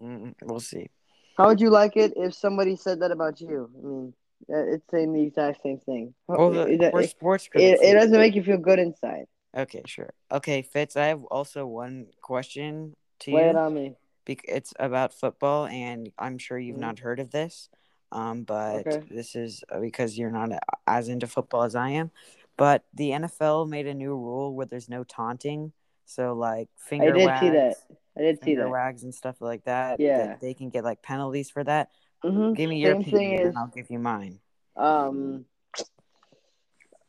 Mm, 0.00 0.34
we'll 0.42 0.60
see. 0.60 0.90
How 1.36 1.48
would 1.48 1.60
you 1.60 1.70
like 1.70 1.96
it 1.96 2.12
if 2.16 2.34
somebody 2.34 2.76
said 2.76 3.00
that 3.00 3.10
about 3.10 3.40
you? 3.40 3.70
I 3.76 3.86
mean, 3.86 4.14
it's 4.48 4.84
saying 4.90 5.12
the 5.12 5.22
exact 5.22 5.62
same 5.62 5.78
thing. 5.78 6.14
Well, 6.26 6.50
the, 6.50 6.66
it, 6.66 6.82
it, 6.82 6.92
we're 6.92 7.02
it, 7.02 7.10
sports 7.10 7.48
critics. 7.48 7.80
it 7.82 7.94
doesn't 7.94 8.16
make 8.16 8.34
you 8.34 8.42
feel 8.42 8.58
good 8.58 8.78
inside. 8.78 9.26
Okay, 9.56 9.82
sure. 9.86 10.10
Okay, 10.32 10.62
Fitz, 10.62 10.96
I 10.96 11.06
have 11.06 11.22
also 11.24 11.66
one 11.66 12.06
question 12.20 12.94
to 13.20 13.32
Lay 13.32 13.48
it 13.50 13.56
on 13.56 13.74
me. 13.74 13.94
Bec- 14.26 14.44
It's 14.48 14.74
about 14.78 15.12
football, 15.14 15.66
and 15.66 16.10
I'm 16.18 16.38
sure 16.38 16.58
you've 16.58 16.76
Mhm. 16.76 16.80
not 16.80 16.98
heard 17.00 17.20
of 17.20 17.30
this. 17.30 17.68
Um, 18.10 18.42
but 18.44 18.86
Okay. 18.86 19.02
this 19.10 19.34
is 19.34 19.64
uh, 19.70 19.80
because 19.80 20.16
you're 20.18 20.30
not 20.30 20.50
as 20.86 21.08
into 21.08 21.26
football 21.26 21.62
as 21.62 21.74
I 21.74 21.90
am. 21.90 22.10
But 22.56 22.84
the 22.94 23.10
NFL 23.10 23.68
made 23.68 23.86
a 23.86 23.94
new 23.94 24.14
rule 24.16 24.54
where 24.54 24.66
there's 24.66 24.88
no 24.88 25.02
taunting. 25.04 25.72
So 26.04 26.32
like 26.34 26.68
I 26.68 26.88
finger 26.88 27.12
did 27.12 27.26
wags, 27.26 27.40
see 27.40 27.50
that. 27.50 27.76
I 28.16 28.20
did 28.20 28.42
see 28.44 28.54
that. 28.54 28.68
wags 28.70 29.02
and 29.02 29.12
stuff 29.14 29.40
like 29.40 29.64
that. 29.64 29.98
Yeah. 29.98 30.18
that 30.18 30.40
they 30.40 30.54
can 30.54 30.68
get 30.70 30.84
like 30.84 31.02
penalties 31.02 31.50
for 31.50 31.64
that. 31.64 31.90
Hmm 32.24 32.54
Give 32.54 32.70
me 32.70 32.80
your 32.80 32.92
Same 32.92 33.02
opinion, 33.02 33.24
thing 33.24 33.38
and 33.46 33.48
is, 33.48 33.56
I'll 33.58 33.68
give 33.68 33.90
you 33.90 33.98
mine. 33.98 34.40
um, 34.76 35.44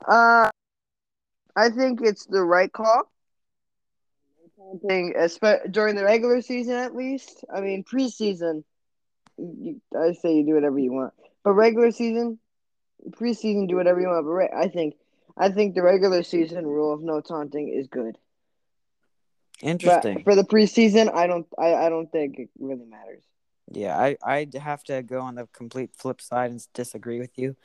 uh, 0.08 0.50
I 1.56 1.70
think 1.70 2.02
it's 2.04 2.26
the 2.26 2.42
right 2.44 2.72
call. 2.72 3.10
Thing, 4.88 5.14
during 5.72 5.96
the 5.96 6.04
regular 6.04 6.42
season, 6.42 6.76
at 6.76 6.96
least. 6.96 7.46
I 7.54 7.62
mean, 7.62 7.84
preseason, 7.84 8.64
you, 9.38 9.82
I 9.98 10.14
say 10.14 10.36
you 10.36 10.46
do 10.46 10.54
whatever 10.56 10.80
you 10.80 10.92
want, 10.92 11.14
but 11.44 11.54
regular 11.54 11.92
season, 11.92 12.40
preseason, 13.12 13.68
do 13.70 13.76
whatever 13.76 14.02
you 14.02 14.08
want. 14.08 14.26
But 14.26 14.32
re- 14.32 14.50
I 14.56 14.68
think, 14.68 14.96
I 15.38 15.50
think 15.50 15.76
the 15.76 15.84
regular 15.84 16.24
season 16.24 16.66
rule 16.66 16.94
of 16.94 17.02
no 17.02 17.22
taunting 17.22 17.70
is 17.70 17.88
good. 17.88 18.18
Interesting. 19.62 20.16
But 20.18 20.24
for 20.24 20.36
the 20.36 20.44
preseason, 20.44 21.14
I 21.14 21.28
don't, 21.28 21.48
I, 21.58 21.74
I 21.76 21.90
don't 21.90 22.12
think 22.12 22.40
it 22.40 22.50
really 22.60 22.86
matters. 22.86 23.24
Yeah, 23.72 23.98
I 23.98 24.18
I'd 24.24 24.54
have 24.54 24.84
to 24.86 25.02
go 25.02 25.22
on 25.22 25.36
the 25.36 25.48
complete 25.48 25.92
flip 25.96 26.22
side 26.22 26.52
and 26.52 26.66
disagree 26.74 27.20
with 27.20 27.38
you. 27.38 27.56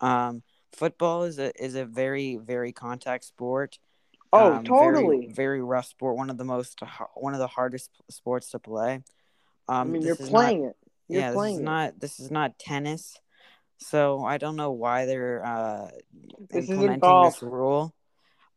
Um, 0.00 0.42
football 0.72 1.24
is 1.24 1.38
a 1.38 1.52
is 1.62 1.74
a 1.74 1.84
very 1.84 2.36
very 2.36 2.72
contact 2.72 3.24
sport. 3.24 3.78
Oh, 4.32 4.54
Um, 4.54 4.64
totally. 4.64 5.26
Very, 5.26 5.32
very 5.32 5.62
rough 5.62 5.86
sport. 5.86 6.16
One 6.16 6.30
of 6.30 6.38
the 6.38 6.44
most 6.44 6.80
one 7.14 7.34
of 7.34 7.38
the 7.40 7.46
hardest 7.46 7.90
sports 8.10 8.50
to 8.50 8.58
play. 8.58 9.02
I 9.68 9.82
Um, 9.82 9.92
mean, 9.92 10.02
you're 10.02 10.16
playing 10.16 10.60
it. 10.60 10.64
Not, 10.64 10.74
You're 11.08 11.20
yeah, 11.20 11.30
this 11.30 11.38
playing 11.38 11.54
is 11.56 11.60
it. 11.60 11.64
not 11.64 12.00
this 12.00 12.20
is 12.20 12.30
not 12.30 12.58
tennis. 12.58 13.18
So 13.78 14.24
I 14.24 14.38
don't 14.38 14.56
know 14.56 14.70
why 14.70 15.06
they're 15.06 15.44
uh, 15.44 15.90
This 16.50 16.68
implementing 16.68 17.22
this 17.22 17.42
rule. 17.42 17.94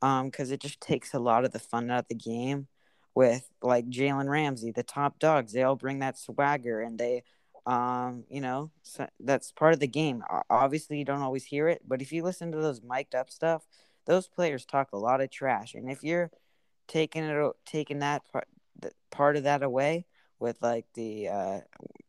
Um, 0.02 0.30
because 0.30 0.52
it 0.52 0.60
just 0.60 0.80
takes 0.82 1.14
a 1.14 1.20
lot 1.20 1.46
of 1.46 1.52
the 1.52 1.60
fun 1.60 1.90
out 1.90 2.00
of 2.00 2.08
the 2.10 2.16
game. 2.16 2.68
With 3.16 3.50
like 3.62 3.90
Jalen 3.90 4.30
Ramsey, 4.30 4.72
the 4.72 4.84
top 4.84 5.20
dogs, 5.20 5.54
they 5.54 5.64
all 5.64 5.78
bring 5.78 6.00
that 6.00 6.20
swagger, 6.20 6.82
and 6.82 7.00
they, 7.00 7.24
um, 7.66 8.26
you 8.30 8.42
know, 8.42 8.72
so 8.84 9.08
that's 9.22 9.54
part 9.54 9.74
of 9.74 9.80
the 9.80 9.88
game. 9.88 10.22
Obviously, 10.50 11.00
you 11.00 11.06
don't 11.06 11.22
always 11.22 11.46
hear 11.46 11.70
it, 11.70 11.82
but 11.88 12.02
if 12.02 12.12
you 12.12 12.24
listen 12.24 12.52
to 12.52 12.58
those 12.58 12.82
mic'd 12.82 13.16
up 13.16 13.30
stuff, 13.30 13.66
those 14.06 14.28
players 14.28 14.66
talk 14.66 14.92
a 14.92 14.98
lot 14.98 15.22
of 15.22 15.32
trash, 15.32 15.76
and 15.76 15.90
if 15.90 16.04
you're 16.04 16.30
taking 16.88 17.24
it, 17.24 17.52
taking 17.66 18.00
that 18.00 18.24
part, 18.32 18.48
part 19.12 19.38
of 19.38 19.44
that 19.44 19.64
away 19.64 20.06
with 20.40 20.62
like 20.62 20.86
the 20.94 21.30
uh, 21.30 21.60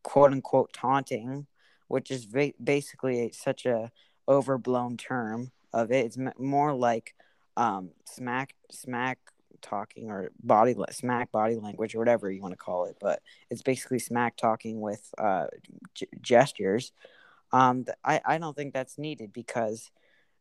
quote 0.03 0.33
unquote 0.33 0.73
taunting, 0.73 1.47
which 1.89 2.11
is 2.11 2.27
basically 2.63 3.31
such 3.33 3.65
a 3.65 3.91
overblown 4.29 4.97
term 4.97 5.53
of 5.73 5.91
it. 5.93 6.07
It's 6.07 6.19
more 6.39 6.75
like 6.75 7.15
um, 7.57 7.91
smack 8.05 8.55
smack 8.71 9.19
talking 9.63 10.11
or 10.11 10.31
body 10.43 10.75
smack 10.91 11.33
body 11.33 11.57
language 11.57 11.95
or 11.95 11.99
whatever 11.99 12.31
you 12.31 12.43
want 12.43 12.53
to 12.53 12.59
call 12.59 12.87
it, 12.87 12.97
but 13.01 13.23
it's 13.51 13.63
basically 13.63 13.99
smack 13.99 14.37
talking 14.37 14.81
with 14.81 15.13
uh, 15.19 15.47
g- 15.95 16.09
gestures. 16.21 16.93
Um, 17.53 17.87
I 18.05 18.21
I 18.25 18.39
don't 18.39 18.57
think 18.57 18.75
that's 18.75 18.99
needed 18.99 19.33
because 19.33 19.91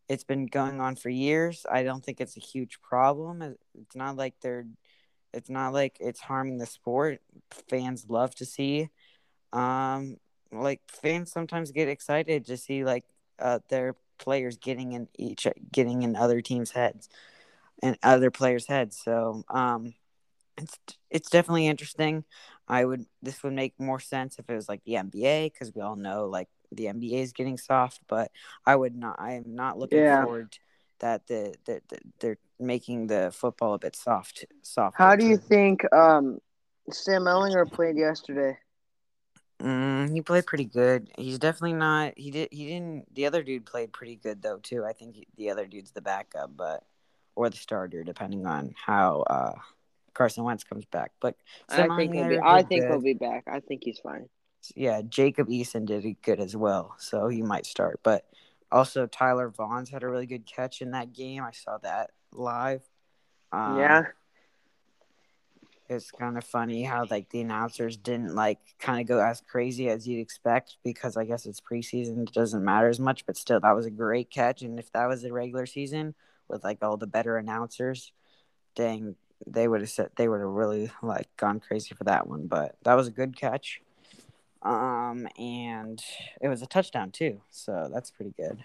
it's 0.10 0.24
been 0.24 0.46
going 0.46 0.82
on 0.82 0.96
for 0.96 1.10
years. 1.10 1.66
I 1.70 1.84
don't 1.84 2.04
think 2.04 2.22
it's 2.22 2.38
a 2.38 2.42
huge 2.42 2.82
problem. 2.82 3.42
It's 3.42 3.96
not 3.96 4.16
like 4.16 4.36
they're 4.42 4.66
it's 5.34 5.50
not 5.50 5.74
like 5.74 5.98
it's 6.00 6.22
harming 6.22 6.58
the 6.60 6.66
sport. 6.66 7.22
Fans 7.70 8.06
love 8.10 8.36
to 8.36 8.46
see 8.46 8.90
um 9.54 10.18
like 10.52 10.82
fans 10.90 11.32
sometimes 11.32 11.72
get 11.72 11.88
excited 11.88 12.46
to 12.46 12.58
see 12.58 12.84
like 12.84 13.06
uh 13.40 13.60
their 13.70 13.96
players 14.18 14.58
getting 14.58 14.94
in 14.94 15.08
each 15.18 15.48
getting 15.72 16.04
in 16.04 16.16
other 16.16 16.42
teams' 16.42 16.72
heads 16.72 17.10
and 17.82 17.98
other 18.04 18.32
players' 18.32 18.68
heads. 18.68 19.00
So 19.04 19.44
um 19.50 19.94
it's 20.58 20.78
it's 21.10 21.30
definitely 21.30 21.68
interesting. 21.68 22.24
I 22.68 22.86
would 22.86 23.06
this 23.22 23.44
would 23.44 23.54
make 23.54 23.80
more 23.80 24.00
sense 24.00 24.40
if 24.40 24.50
it 24.50 24.56
was 24.56 24.70
like 24.70 24.84
the 24.86 24.94
NBA 24.96 25.52
because 25.52 25.74
we 25.76 25.82
all 25.82 25.96
know 25.96 26.26
like 26.26 26.48
the 26.72 26.86
NBA 26.88 27.22
is 27.22 27.34
getting 27.34 27.58
soft, 27.58 28.02
but 28.08 28.32
I 28.66 28.76
would 28.76 28.96
not. 28.96 29.18
I 29.20 29.34
am 29.34 29.56
not 29.56 29.78
looking 29.78 30.00
Yeah. 30.00 30.22
forward 30.22 30.58
that 31.00 31.28
the 31.28 31.56
that 31.66 31.88
the, 31.90 32.00
they're 32.20 32.38
making 32.60 33.08
the 33.08 33.32
football 33.34 33.74
a 33.74 33.80
bit 33.80 33.96
soft. 33.96 34.46
Soft. 34.62 34.96
How 34.98 35.16
do 35.16 35.26
you 35.26 35.38
think 35.38 35.82
um, 35.94 36.40
Sam 36.92 37.24
Ehlinger 37.24 37.72
played 37.72 37.98
yesterday? 37.98 38.58
Mm, 39.62 40.14
he 40.14 40.22
played 40.22 40.46
pretty 40.46 40.66
good. 40.66 41.10
He's 41.18 41.40
definitely 41.40 41.74
not. 41.74 42.14
He 42.18 42.32
did. 42.32 42.50
He 42.52 42.68
didn't. 42.68 43.14
The 43.14 43.26
other 43.26 43.42
dude 43.44 43.66
played 43.66 43.94
pretty 43.94 44.16
good 44.16 44.42
though 44.42 44.58
too. 44.58 44.84
I 44.86 44.94
think 44.94 45.16
he, 45.16 45.28
the 45.38 45.50
other 45.50 45.66
dude's 45.66 45.92
the 45.92 46.02
backup, 46.02 46.56
but 46.56 46.84
or 47.36 47.50
the 47.50 47.58
starter, 47.58 48.04
depending 48.04 48.46
on 48.46 48.74
how 48.76 49.22
uh, 49.22 49.54
Carson 50.14 50.44
Wentz 50.44 50.64
comes 50.64 50.86
back. 50.86 51.12
But 51.20 51.36
I 51.70 51.88
think 51.96 52.14
he'll 52.14 52.30
be. 52.30 52.40
I 52.40 52.64
think 52.64 52.86
he'll 52.86 53.02
be 53.02 53.14
back. 53.14 53.44
I 53.48 53.60
think 53.60 53.84
he's 53.84 54.00
fine. 54.00 54.28
yeah, 54.76 55.02
Jacob 55.08 55.48
Eason 55.50 55.86
did 55.86 56.06
it 56.06 56.22
good 56.22 56.40
as 56.40 56.56
well, 56.56 56.96
so 56.98 57.28
he 57.28 57.42
might 57.42 57.66
start. 57.66 58.00
But 58.04 58.26
also 58.72 59.06
Tyler 59.06 59.50
Vaughns 59.50 59.90
had 59.90 60.04
a 60.04 60.08
really 60.08 60.26
good 60.26 60.46
catch 60.46 60.82
in 60.82 60.92
that 60.92 61.14
game. 61.14 61.44
I 61.44 61.52
saw 61.52 61.78
that 61.80 62.12
live. 62.32 62.82
Um, 63.52 63.78
yeah, 63.78 64.04
it's 65.88 66.10
kind 66.12 66.38
of 66.38 66.44
funny 66.44 66.84
how 66.84 67.06
like 67.10 67.30
the 67.30 67.42
announcers 67.42 67.96
didn't 67.96 68.34
like 68.34 68.60
kind 68.80 69.00
of 69.02 69.08
go 69.08 69.20
as 69.24 69.42
crazy 69.42 69.90
as 69.90 70.08
you'd 70.08 70.22
expect 70.22 70.78
because 70.84 71.16
I 71.16 71.26
guess 71.26 71.46
it's 71.46 71.62
preseason, 71.62 72.24
it 72.24 72.34
doesn't 72.34 72.64
matter 72.64 72.90
as 72.90 73.00
much. 73.00 73.26
But 73.26 73.38
still, 73.38 73.60
that 73.60 73.76
was 73.76 73.86
a 73.86 73.92
great 73.92 74.32
catch, 74.32 74.62
and 74.62 74.80
if 74.80 74.92
that 74.94 75.08
was 75.08 75.22
the 75.22 75.32
regular 75.32 75.66
season 75.66 76.16
with 76.48 76.64
like 76.64 76.84
all 76.84 76.98
the 76.98 77.08
better 77.08 77.38
announcers, 77.38 78.12
dang, 78.76 79.16
they 79.46 79.68
would 79.68 79.82
have 79.82 79.90
said 79.90 80.10
they 80.16 80.28
would 80.28 80.40
have 80.40 80.50
really 80.50 80.92
like 81.02 81.28
gone 81.38 81.60
crazy 81.60 81.94
for 81.96 82.04
that 82.06 82.28
one. 82.28 82.48
But 82.48 82.76
that 82.84 82.96
was 82.96 83.08
a 83.08 83.12
good 83.12 83.36
catch. 83.36 83.82
Um, 84.62 85.28
and 85.38 86.02
it 86.42 86.48
was 86.48 86.62
a 86.62 86.68
touchdown 86.68 87.12
too, 87.12 87.42
so 87.52 87.90
that's 87.94 88.10
pretty 88.10 88.34
good. 88.36 88.64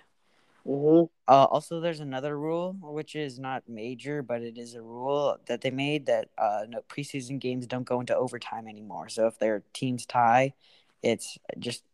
hmm 0.65 1.03
Uh, 1.29 1.45
also, 1.45 1.79
there's 1.81 2.01
another 2.01 2.39
rule 2.39 2.77
which 2.81 3.15
is 3.15 3.39
not 3.39 3.63
major, 3.69 4.23
but 4.23 4.41
it 4.43 4.57
is 4.57 4.75
a 4.75 4.83
rule 4.83 5.37
that 5.47 5.61
they 5.61 5.71
made 5.71 6.07
that 6.07 6.29
uh, 6.39 6.63
no 6.69 6.81
preseason 6.89 7.39
games 7.39 7.67
don't 7.67 7.85
go 7.85 8.01
into 8.01 8.17
overtime 8.17 8.67
anymore. 8.67 9.09
So 9.09 9.27
if 9.27 9.39
their 9.39 9.63
teams 9.75 10.07
tie, 10.07 10.55
it's 11.03 11.39
just 11.59 11.85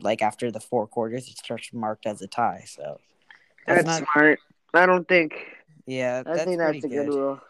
like 0.00 0.22
after 0.22 0.50
the 0.50 0.60
four 0.60 0.86
quarters, 0.86 1.28
it 1.28 1.38
starts 1.38 1.72
marked 1.72 2.06
as 2.06 2.22
a 2.22 2.28
tie. 2.28 2.64
So 2.66 3.00
that's, 3.66 3.84
that's, 3.84 4.00
not, 4.00 4.08
smart. 4.12 4.40
I 4.74 4.86
don't 4.86 5.08
think. 5.08 5.34
yeah, 5.86 6.22
I 6.26 6.34
that's 6.34 6.44
think 6.44 6.58
that's 6.58 6.78
a 6.84 6.88
good, 6.88 6.90
good. 6.90 7.08
rule. 7.08 7.40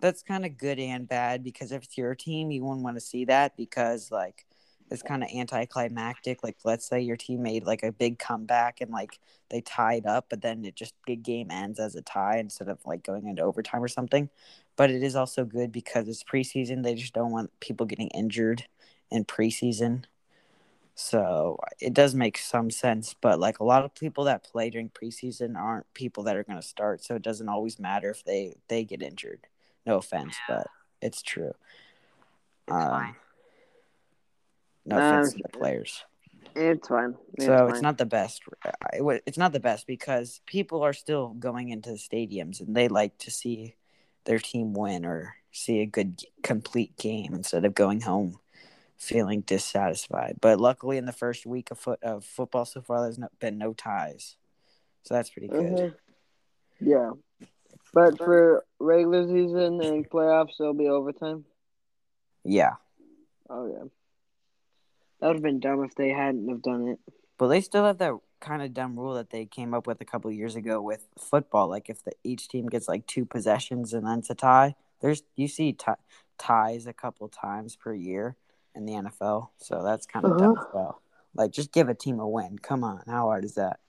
That's 0.00 0.22
kind 0.22 0.44
of 0.44 0.56
good 0.56 0.78
and 0.78 1.08
bad 1.08 1.42
because 1.42 1.72
if 1.72 1.84
it's 1.84 1.98
your 1.98 2.14
team, 2.14 2.50
you 2.50 2.64
wouldn't 2.64 2.84
want 2.84 2.96
to 2.96 3.00
see 3.00 3.24
that 3.26 3.56
because 3.56 4.10
like 4.10 4.46
it's 4.90 5.02
kind 5.02 5.22
of 5.22 5.30
anticlimactic. 5.34 6.42
Like 6.42 6.56
let's 6.64 6.86
say 6.88 7.00
your 7.00 7.16
team 7.16 7.42
made 7.42 7.64
like 7.64 7.82
a 7.82 7.92
big 7.92 8.18
comeback 8.18 8.80
and 8.80 8.90
like 8.90 9.18
they 9.50 9.60
tied 9.60 10.06
up, 10.06 10.26
but 10.30 10.42
then 10.42 10.64
it 10.64 10.74
just 10.76 10.94
the 11.06 11.16
game 11.16 11.50
ends 11.50 11.78
as 11.78 11.94
a 11.94 12.02
tie 12.02 12.38
instead 12.38 12.68
of 12.68 12.78
like 12.86 13.02
going 13.02 13.26
into 13.26 13.42
overtime 13.42 13.82
or 13.82 13.88
something. 13.88 14.28
But 14.76 14.90
it 14.90 15.02
is 15.02 15.16
also 15.16 15.44
good 15.44 15.72
because 15.72 16.08
it's 16.08 16.24
preseason. 16.24 16.82
They 16.82 16.94
just 16.94 17.12
don't 17.12 17.32
want 17.32 17.50
people 17.60 17.86
getting 17.86 18.08
injured 18.08 18.64
in 19.10 19.24
preseason. 19.24 20.04
So 21.00 21.60
it 21.78 21.94
does 21.94 22.16
make 22.16 22.36
some 22.36 22.72
sense, 22.72 23.14
but 23.20 23.38
like 23.38 23.60
a 23.60 23.64
lot 23.64 23.84
of 23.84 23.94
people 23.94 24.24
that 24.24 24.42
play 24.42 24.68
during 24.68 24.90
preseason 24.90 25.56
aren't 25.56 25.86
people 25.94 26.24
that 26.24 26.36
are 26.36 26.42
going 26.42 26.60
to 26.60 26.66
start, 26.66 27.04
so 27.04 27.14
it 27.14 27.22
doesn't 27.22 27.48
always 27.48 27.78
matter 27.78 28.10
if 28.10 28.24
they 28.24 28.56
they 28.66 28.82
get 28.82 29.00
injured. 29.00 29.46
No 29.86 29.98
offense, 29.98 30.34
but 30.48 30.66
it's 31.00 31.22
true. 31.22 31.54
It's 32.66 32.74
Um, 32.74 32.90
fine. 32.90 33.16
No 34.86 34.96
Um, 34.96 35.02
offense 35.04 35.34
to 35.34 35.42
the 35.44 35.56
players. 35.56 36.04
It's 36.56 36.88
fine. 36.88 37.14
It's 37.34 37.44
so 37.46 37.56
fine. 37.56 37.70
it's 37.70 37.80
not 37.80 37.98
the 37.98 38.04
best. 38.04 38.42
It's 38.92 39.38
not 39.38 39.52
the 39.52 39.60
best 39.60 39.86
because 39.86 40.40
people 40.46 40.82
are 40.82 40.92
still 40.92 41.28
going 41.28 41.68
into 41.68 41.90
the 41.90 41.96
stadiums 41.96 42.58
and 42.60 42.74
they 42.74 42.88
like 42.88 43.16
to 43.18 43.30
see 43.30 43.76
their 44.24 44.40
team 44.40 44.74
win 44.74 45.06
or 45.06 45.36
see 45.52 45.78
a 45.78 45.86
good 45.86 46.24
complete 46.42 46.96
game 46.96 47.34
instead 47.34 47.64
of 47.64 47.72
going 47.72 48.00
home 48.00 48.40
feeling 48.98 49.42
dissatisfied. 49.42 50.38
But 50.40 50.60
luckily, 50.60 50.98
in 50.98 51.06
the 51.06 51.12
first 51.12 51.46
week 51.46 51.70
of 51.70 51.78
foot 51.78 52.02
of 52.02 52.24
football 52.24 52.64
so 52.64 52.82
far, 52.82 53.02
there's 53.02 53.18
no, 53.18 53.28
been 53.40 53.56
no 53.56 53.72
ties, 53.72 54.36
so 55.02 55.14
that's 55.14 55.30
pretty 55.30 55.48
good. 55.48 55.72
Mhm. 55.72 55.94
Yeah. 56.80 57.12
But 57.94 58.18
for 58.18 58.64
regular 58.78 59.26
season 59.26 59.80
and 59.80 60.08
playoffs, 60.08 60.58
there'll 60.58 60.74
be 60.74 60.88
overtime. 60.88 61.44
Yeah, 62.44 62.74
Oh 63.48 63.66
yeah. 63.66 63.84
That 65.20 65.28
would 65.28 65.36
have 65.36 65.42
been 65.42 65.60
dumb 65.60 65.82
if 65.82 65.94
they 65.94 66.10
hadn't 66.10 66.48
have 66.48 66.62
done 66.62 66.88
it. 66.88 66.98
but 67.38 67.48
they 67.48 67.60
still 67.60 67.84
have 67.84 67.98
that 67.98 68.14
kind 68.40 68.62
of 68.62 68.72
dumb 68.74 68.98
rule 68.98 69.14
that 69.14 69.30
they 69.30 69.46
came 69.46 69.74
up 69.74 69.86
with 69.86 70.00
a 70.00 70.04
couple 70.04 70.30
years 70.30 70.54
ago 70.54 70.80
with 70.80 71.06
football. 71.18 71.68
Like 71.68 71.88
if 71.88 72.04
the, 72.04 72.12
each 72.22 72.48
team 72.48 72.66
gets 72.66 72.88
like 72.88 73.06
two 73.06 73.24
possessions 73.24 73.92
and 73.92 74.06
then 74.06 74.20
it's 74.20 74.30
a 74.30 74.34
tie, 74.34 74.74
there's 75.00 75.22
you 75.34 75.48
see 75.48 75.72
ti 75.72 75.92
ties 76.38 76.86
a 76.86 76.92
couple 76.92 77.28
times 77.28 77.74
per 77.74 77.94
year 77.94 78.36
in 78.74 78.86
the 78.86 78.92
NFL, 78.94 79.48
so 79.58 79.82
that's 79.82 80.06
kind 80.06 80.24
of 80.26 80.38
dumb 80.38 80.52
Uh-huh. 80.52 80.66
as 80.68 80.74
well. 80.74 81.02
Like 81.34 81.50
just 81.52 81.72
give 81.72 81.88
a 81.88 81.94
team 81.94 82.20
a 82.20 82.28
win. 82.28 82.58
Come 82.58 82.84
on, 82.84 83.02
how 83.06 83.22
hard 83.26 83.44
is 83.44 83.54
that? 83.54 83.80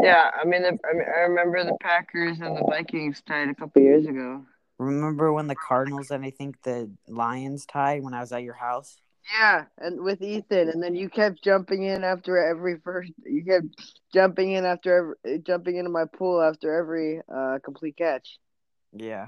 Yeah, 0.00 0.30
I 0.34 0.44
mean, 0.44 0.62
the, 0.62 0.68
I 0.88 0.92
mean, 0.92 1.06
I 1.16 1.20
remember 1.20 1.62
the 1.64 1.76
Packers 1.80 2.40
and 2.40 2.56
the 2.56 2.64
Vikings 2.68 3.22
tied 3.26 3.48
a 3.48 3.54
couple 3.54 3.80
years 3.82 4.06
ago. 4.06 4.44
Remember 4.78 5.32
when 5.32 5.46
the 5.46 5.54
Cardinals 5.56 6.10
and 6.10 6.24
I 6.24 6.30
think 6.30 6.60
the 6.62 6.90
Lions 7.08 7.64
tied 7.66 8.02
when 8.02 8.14
I 8.14 8.20
was 8.20 8.32
at 8.32 8.42
your 8.42 8.54
house? 8.54 9.00
Yeah, 9.38 9.64
and 9.78 10.00
with 10.00 10.22
Ethan, 10.22 10.68
and 10.70 10.82
then 10.82 10.94
you 10.94 11.08
kept 11.08 11.44
jumping 11.44 11.82
in 11.82 12.02
after 12.02 12.38
every 12.38 12.78
first. 12.78 13.12
You 13.24 13.44
kept 13.44 13.66
jumping 14.12 14.52
in 14.52 14.64
after 14.64 15.16
every, 15.24 15.38
jumping 15.40 15.76
into 15.76 15.90
my 15.90 16.04
pool 16.06 16.40
after 16.40 16.74
every 16.74 17.20
uh, 17.32 17.58
complete 17.62 17.96
catch. 17.96 18.38
Yeah. 18.92 19.26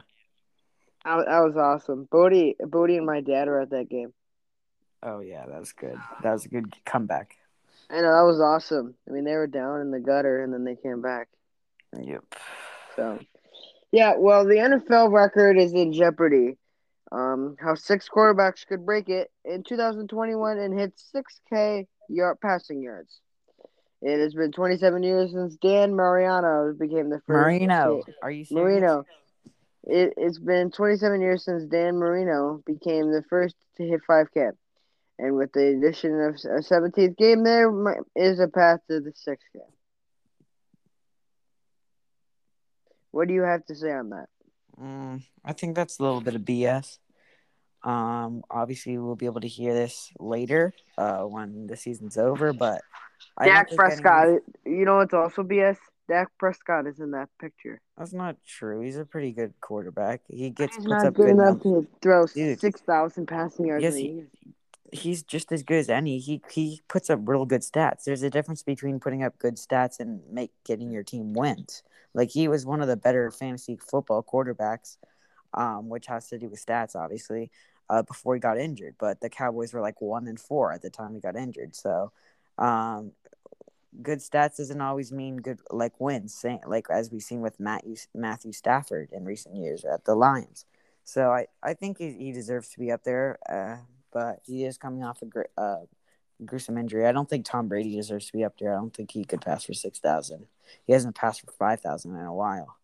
That, 1.04 1.26
that 1.26 1.40
was 1.40 1.56
awesome. 1.56 2.08
Bodie, 2.10 2.56
Bodie, 2.60 2.96
and 2.96 3.06
my 3.06 3.20
dad 3.20 3.48
were 3.48 3.60
at 3.60 3.70
that 3.70 3.88
game. 3.90 4.12
Oh 5.02 5.20
yeah, 5.20 5.46
that 5.46 5.58
was 5.58 5.72
good. 5.72 5.98
That 6.22 6.32
was 6.32 6.44
a 6.44 6.48
good 6.48 6.74
comeback. 6.84 7.36
I 7.90 7.96
know 7.96 8.14
that 8.14 8.26
was 8.26 8.40
awesome. 8.40 8.94
I 9.08 9.12
mean, 9.12 9.24
they 9.24 9.34
were 9.34 9.46
down 9.46 9.80
in 9.80 9.90
the 9.90 9.98
gutter, 9.98 10.42
and 10.42 10.52
then 10.52 10.64
they 10.64 10.76
came 10.76 11.02
back. 11.02 11.28
Yep. 11.98 12.24
So, 12.94 13.18
yeah. 13.90 14.14
Well, 14.16 14.44
the 14.44 14.54
NFL 14.54 15.12
record 15.12 15.58
is 15.58 15.72
in 15.72 15.92
jeopardy. 15.92 16.56
Um, 17.10 17.56
how 17.58 17.74
six 17.74 18.08
quarterbacks 18.08 18.64
could 18.64 18.86
break 18.86 19.08
it 19.08 19.32
in 19.44 19.64
2021 19.64 20.58
and 20.58 20.78
hit 20.78 20.92
6K 21.12 21.88
yard 22.08 22.38
passing 22.40 22.80
yards. 22.80 23.18
It 24.02 24.20
has 24.20 24.34
been 24.34 24.52
27 24.52 25.02
years 25.02 25.32
since 25.32 25.56
Dan 25.56 25.96
Mariano 25.96 26.72
became 26.72 27.10
the 27.10 27.20
first. 27.26 27.28
Marino, 27.28 28.02
are 28.22 28.30
you 28.30 28.44
serious? 28.44 28.80
Marino. 28.80 29.04
It, 29.84 30.14
it's 30.16 30.38
been 30.38 30.70
27 30.70 31.20
years 31.20 31.44
since 31.44 31.64
Dan 31.64 31.96
Marino 31.96 32.62
became 32.64 33.10
the 33.10 33.24
first 33.28 33.56
to 33.76 33.82
hit 33.82 34.00
5K. 34.08 34.52
And 35.20 35.36
with 35.36 35.52
the 35.52 35.66
addition 35.76 36.18
of 36.18 36.34
a 36.36 36.62
17th 36.62 37.16
game, 37.18 37.44
there 37.44 37.70
is 38.16 38.40
a 38.40 38.48
path 38.48 38.80
to 38.88 39.00
the 39.00 39.12
sixth 39.14 39.46
game. 39.52 39.62
What 43.10 43.28
do 43.28 43.34
you 43.34 43.42
have 43.42 43.66
to 43.66 43.74
say 43.74 43.92
on 43.92 44.10
that? 44.10 44.26
Mm, 44.80 45.22
I 45.44 45.52
think 45.52 45.76
that's 45.76 45.98
a 45.98 46.02
little 46.02 46.22
bit 46.22 46.36
of 46.36 46.42
BS. 46.42 46.98
Um, 47.82 48.42
obviously 48.50 48.96
we'll 48.96 49.16
be 49.16 49.26
able 49.26 49.42
to 49.42 49.48
hear 49.48 49.74
this 49.74 50.10
later, 50.18 50.72
uh, 50.96 51.22
when 51.24 51.66
the 51.66 51.76
season's 51.76 52.16
over. 52.16 52.54
But 52.54 52.80
I 53.36 53.46
Dak 53.46 53.72
Prescott. 53.74 54.22
anyone- 54.24 54.40
You 54.64 54.84
know 54.86 54.96
what's 54.96 55.12
also 55.12 55.42
BS? 55.42 55.76
Dak 56.08 56.28
Prescott 56.38 56.86
is 56.86 56.98
in 56.98 57.10
that 57.10 57.28
picture. 57.38 57.80
That's 57.98 58.12
not 58.14 58.36
true. 58.46 58.80
He's 58.80 58.96
a 58.96 59.04
pretty 59.04 59.32
good 59.32 59.52
quarterback. 59.60 60.22
He 60.28 60.48
gets 60.50 60.76
He's 60.76 60.84
puts 60.86 61.02
not 61.04 61.06
up 61.08 61.14
good 61.14 61.28
enough 61.28 61.62
to 61.62 61.86
throw 62.00 62.26
Dude. 62.26 62.58
6,000 62.58 63.26
passing 63.26 63.66
yards 63.66 63.82
Yes, 63.82 63.94
he-. 63.94 64.24
He's 64.92 65.22
just 65.22 65.52
as 65.52 65.62
good 65.62 65.78
as 65.78 65.88
any. 65.88 66.18
He 66.18 66.42
he 66.50 66.82
puts 66.88 67.10
up 67.10 67.20
real 67.24 67.44
good 67.44 67.62
stats. 67.62 68.04
There's 68.04 68.22
a 68.22 68.30
difference 68.30 68.62
between 68.62 69.00
putting 69.00 69.22
up 69.22 69.38
good 69.38 69.56
stats 69.56 70.00
and 70.00 70.20
make 70.30 70.52
getting 70.64 70.90
your 70.90 71.02
team 71.02 71.32
wins. 71.32 71.82
Like 72.14 72.30
he 72.30 72.48
was 72.48 72.66
one 72.66 72.80
of 72.80 72.88
the 72.88 72.96
better 72.96 73.30
fantasy 73.30 73.76
football 73.76 74.22
quarterbacks, 74.22 74.96
um, 75.54 75.88
which 75.88 76.06
has 76.06 76.28
to 76.28 76.38
do 76.38 76.48
with 76.48 76.64
stats, 76.64 76.96
obviously. 76.96 77.50
Uh, 77.88 78.02
before 78.02 78.34
he 78.34 78.40
got 78.40 78.56
injured, 78.56 78.94
but 79.00 79.20
the 79.20 79.28
Cowboys 79.28 79.72
were 79.72 79.80
like 79.80 80.00
one 80.00 80.28
and 80.28 80.38
four 80.38 80.72
at 80.72 80.80
the 80.80 80.90
time 80.90 81.12
he 81.12 81.20
got 81.20 81.34
injured. 81.34 81.74
So, 81.74 82.12
um, 82.56 83.10
good 84.02 84.20
stats 84.20 84.58
doesn't 84.58 84.80
always 84.80 85.12
mean 85.12 85.38
good 85.38 85.60
like 85.70 86.00
wins. 86.00 86.34
Same, 86.34 86.60
like 86.66 86.86
as 86.90 87.10
we've 87.10 87.22
seen 87.22 87.40
with 87.40 87.58
Matthew 87.58 87.96
Matthew 88.14 88.52
Stafford 88.52 89.10
in 89.12 89.24
recent 89.24 89.56
years 89.56 89.84
at 89.84 90.04
the 90.04 90.14
Lions. 90.14 90.64
So 91.04 91.30
I, 91.30 91.46
I 91.62 91.74
think 91.74 91.98
he, 91.98 92.12
he 92.12 92.32
deserves 92.32 92.68
to 92.70 92.78
be 92.78 92.92
up 92.92 93.02
there, 93.04 93.38
uh, 93.48 93.78
but 94.12 94.40
he 94.46 94.64
is 94.64 94.78
coming 94.78 95.02
off 95.04 95.22
a 95.22 95.26
gr- 95.26 95.42
uh, 95.56 95.80
gruesome 96.44 96.78
injury. 96.78 97.06
I 97.06 97.12
don't 97.12 97.28
think 97.28 97.44
Tom 97.44 97.68
Brady 97.68 97.96
deserves 97.96 98.26
to 98.26 98.32
be 98.32 98.44
up 98.44 98.58
there. 98.58 98.72
I 98.72 98.76
don't 98.76 98.94
think 98.94 99.10
he 99.10 99.24
could 99.24 99.40
pass 99.40 99.64
for 99.64 99.74
six 99.74 99.98
thousand. 99.98 100.46
He 100.86 100.92
hasn't 100.92 101.14
passed 101.16 101.42
for 101.42 101.52
five 101.52 101.80
thousand 101.80 102.16
in 102.16 102.24
a 102.24 102.34
while. 102.34 102.76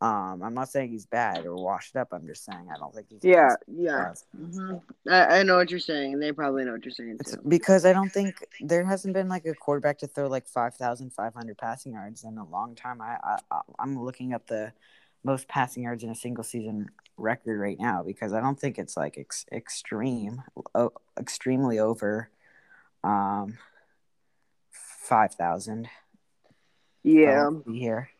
Um, 0.00 0.42
I'm 0.42 0.54
not 0.54 0.68
saying 0.68 0.90
he's 0.90 1.06
bad 1.06 1.46
or 1.46 1.54
washed 1.54 1.96
up. 1.96 2.08
I'm 2.12 2.26
just 2.26 2.44
saying 2.44 2.68
I 2.72 2.76
don't 2.78 2.94
think 2.94 3.06
he. 3.08 3.18
Can 3.18 3.30
Yeah, 3.30 3.54
yeah. 3.68 4.12
6,000. 4.12 4.52
hmm 4.54 5.10
I, 5.10 5.38
I 5.38 5.42
know 5.44 5.56
what 5.56 5.70
you're 5.70 5.80
saying, 5.80 6.18
they 6.18 6.32
probably 6.32 6.64
know 6.64 6.72
what 6.72 6.84
you're 6.84 6.92
saying 6.92 7.18
because 7.46 7.84
I 7.86 7.92
don't 7.92 8.12
think 8.12 8.34
there 8.60 8.84
hasn't 8.84 9.14
been 9.14 9.28
like 9.28 9.46
a 9.46 9.54
quarterback 9.54 9.98
to 9.98 10.06
throw 10.06 10.28
like 10.28 10.46
five 10.46 10.74
thousand 10.74 11.12
five 11.12 11.34
hundred 11.34 11.58
passing 11.58 11.92
yards 11.92 12.24
in 12.24 12.36
a 12.38 12.44
long 12.44 12.74
time. 12.74 13.00
I 13.00 13.16
I- 13.50 13.60
I'm 13.78 14.02
looking 14.02 14.34
up 14.34 14.46
the 14.46 14.72
most 15.24 15.48
passing 15.48 15.82
yards 15.84 16.04
in 16.04 16.10
a 16.10 16.14
single 16.14 16.44
season 16.44 16.90
record 17.16 17.58
right 17.58 17.78
now 17.78 18.02
because 18.02 18.32
I 18.32 18.40
don't 18.40 18.58
think 18.58 18.78
it's 18.78 18.96
like 18.96 19.16
ex- 19.18 19.46
extreme, 19.52 20.42
o- 20.74 20.92
extremely 21.18 21.78
over, 21.78 22.30
um, 23.02 23.58
five 24.70 25.34
thousand. 25.34 25.88
Yeah. 27.02 27.50
here. 27.70 28.10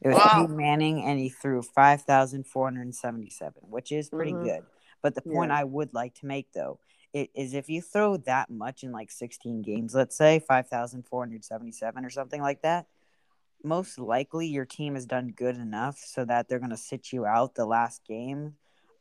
It 0.00 0.08
was 0.08 0.16
Wow. 0.16 0.30
Peyton 0.32 0.56
Manning, 0.56 1.02
and 1.04 1.18
he 1.18 1.28
threw 1.28 1.60
five 1.60 2.02
thousand 2.02 2.46
four 2.46 2.66
hundred 2.66 2.94
seventy-seven, 2.94 3.64
which 3.68 3.92
is 3.92 4.08
pretty 4.08 4.32
Mhm. 4.32 4.44
good. 4.44 4.66
But 5.02 5.14
the 5.14 5.20
point 5.22 5.50
Yeah. 5.50 5.58
I 5.58 5.64
would 5.64 5.92
like 5.92 6.14
to 6.16 6.26
make, 6.26 6.52
though, 6.52 6.78
it 7.12 7.30
is 7.34 7.52
if 7.52 7.68
you 7.68 7.82
throw 7.82 8.16
that 8.18 8.48
much 8.48 8.82
in 8.82 8.92
like 8.92 9.10
sixteen 9.10 9.60
games, 9.60 9.94
let's 9.94 10.16
say 10.16 10.38
five 10.38 10.68
thousand 10.68 11.02
four 11.06 11.20
hundred 11.22 11.44
seventy-seven 11.44 12.02
or 12.04 12.10
something 12.10 12.40
like 12.40 12.62
that, 12.62 12.86
most 13.62 13.98
likely 13.98 14.46
your 14.46 14.64
team 14.64 14.94
has 14.94 15.06
done 15.06 15.32
good 15.36 15.56
enough 15.56 15.98
so 15.98 16.24
that 16.24 16.48
they're 16.48 16.58
going 16.58 16.70
to 16.70 16.76
sit 16.76 17.12
you 17.12 17.26
out 17.26 17.54
the 17.54 17.66
last 17.66 18.04
game. 18.06 18.54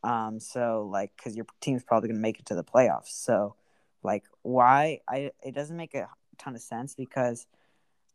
Um, 0.03 0.39
so 0.39 0.87
like, 0.91 1.11
because 1.15 1.35
your 1.35 1.45
team's 1.61 1.83
probably 1.83 2.09
going 2.09 2.17
to 2.17 2.21
make 2.21 2.39
it 2.39 2.45
to 2.47 2.55
the 2.55 2.63
playoffs. 2.63 3.09
So, 3.09 3.55
like, 4.03 4.23
why? 4.43 5.01
I 5.07 5.31
it 5.43 5.53
doesn't 5.53 5.75
make 5.75 5.93
a 5.93 6.07
ton 6.37 6.55
of 6.55 6.61
sense 6.61 6.95
because 6.95 7.47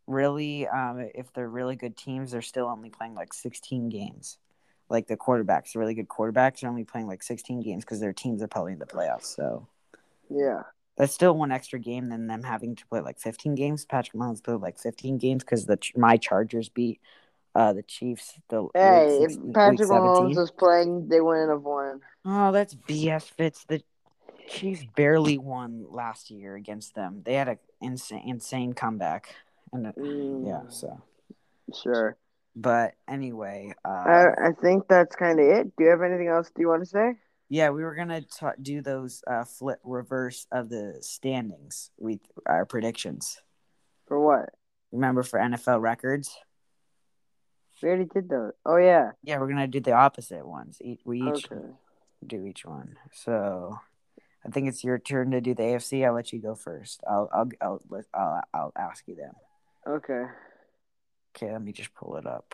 really, 0.07 0.67
um, 0.67 1.09
if 1.15 1.33
they're 1.33 1.49
really 1.49 1.77
good 1.77 1.97
teams, 1.97 2.33
they're 2.33 2.43
still 2.43 2.67
only 2.67 2.91
playing 2.91 3.15
like 3.15 3.33
16 3.33 3.89
games. 3.91 4.39
Like 4.89 5.07
the 5.07 5.17
quarterbacks, 5.17 5.75
really 5.75 5.95
good 5.95 6.09
quarterbacks 6.09 6.63
are 6.63 6.69
only 6.69 6.85
playing 6.85 7.07
like 7.07 7.23
16 7.23 7.61
games 7.63 7.85
because 7.85 8.01
their 8.01 8.13
teams 8.13 8.43
are 8.43 8.49
probably 8.49 8.73
in 8.73 8.79
the 8.79 8.87
playoffs. 8.87 9.35
So 9.35 9.67
Yeah. 10.31 10.63
That's 10.97 11.13
still 11.13 11.37
one 11.37 11.51
extra 11.53 11.79
game 11.79 12.09
than 12.09 12.27
them 12.27 12.43
having 12.43 12.77
to 12.77 12.87
play 12.87 13.01
like 13.01 13.19
15 13.19 13.55
games. 13.55 13.85
Patrick 13.85 14.15
Mahomes 14.21 14.43
played 14.43 14.61
like 14.61 14.79
15 14.79 15.19
games 15.19 15.43
because 15.43 15.67
the 15.67 15.79
my 15.97 16.17
Chargers 16.17 16.69
beat 16.69 17.01
uh, 17.55 17.73
the 17.73 17.83
Chiefs. 17.83 18.35
The 18.49 18.63
Hey, 18.75 19.19
week 19.19 19.31
if 19.31 19.55
Patrick 19.55 19.89
Mahomes 19.89 20.19
17. 20.19 20.37
was 20.37 20.51
playing, 20.51 21.09
they 21.09 21.21
wouldn't 21.21 21.51
have 21.51 21.63
won. 21.63 22.01
Oh, 22.25 22.53
that's 22.53 22.75
BS. 22.75 23.29
Fitz. 23.31 23.65
The 23.65 23.83
Chiefs 24.49 24.85
barely 24.97 25.39
won 25.39 25.87
last 25.91 26.31
year 26.31 26.55
against 26.55 26.95
them. 26.95 27.23
They 27.25 27.35
had 27.35 27.49
an 27.49 27.59
insane, 27.81 28.23
insane 28.27 28.73
comeback, 28.73 29.35
and 29.73 29.93
Mm, 29.99 30.47
yeah. 30.47 30.63
So, 30.69 31.01
Sure. 31.73 32.17
but 32.55 32.95
anyway, 33.09 33.75
uh, 33.85 33.89
I, 33.89 34.27
I 34.49 34.53
think 34.61 34.87
that's 34.89 35.17
kind 35.17 35.41
of 35.41 35.47
it. 35.47 35.77
Do 35.77 35.85
you 35.85 35.91
have 35.91 36.03
anything 36.03 36.29
else 36.29 36.51
do 36.55 36.61
you 36.63 36.69
want 36.69 36.83
to 36.83 36.89
say? 36.89 37.15
Yeah, 37.55 37.71
we 37.71 37.85
were 37.85 37.95
gonna 37.95 38.21
ta 38.21 38.53
do 38.61 38.83
those 38.83 39.23
uh, 39.29 39.45
flip 39.45 39.79
reverse 39.85 40.49
of 40.51 40.69
the 40.69 40.97
standings. 41.03 41.93
We 42.01 42.19
our 42.47 42.67
predictions. 42.67 43.41
For 44.07 44.19
what? 44.19 44.51
Remember 44.91 45.23
for 45.23 45.39
NFL 45.39 45.81
records. 45.81 46.37
We 47.81 47.89
already 47.91 48.07
did 48.13 48.29
those. 48.29 48.55
Oh 48.67 48.77
yeah. 48.77 49.13
Yeah, 49.23 49.39
we're 49.39 49.47
gonna 49.47 49.69
do 49.69 49.79
the 49.79 49.93
opposite 49.93 50.45
ones. 50.45 50.83
We 51.05 51.21
each 51.21 51.47
Okay. 51.47 51.65
do 52.27 52.45
each 52.45 52.65
one. 52.65 52.97
So, 53.13 53.79
I 54.45 54.49
think 54.49 54.67
it's 54.67 54.83
your 54.83 54.99
turn 54.99 55.31
to 55.31 55.41
do 55.41 55.55
the 55.55 55.63
AFC. 55.63 56.05
I'll 56.05 56.13
let 56.15 56.33
you 56.33 56.41
go 56.41 56.57
first. 56.57 57.05
I'll 57.09 57.31
I'll 57.33 57.49
I'll 57.61 57.81
I'll, 58.13 58.43
I'll 58.53 58.73
ask 58.77 59.07
you 59.07 59.15
them. 59.15 59.35
Okay. 59.87 60.25
Okay, 61.37 61.53
let 61.53 61.63
me 61.63 61.71
just 61.71 61.95
pull 61.95 62.17
it 62.17 62.27
up. 62.27 62.53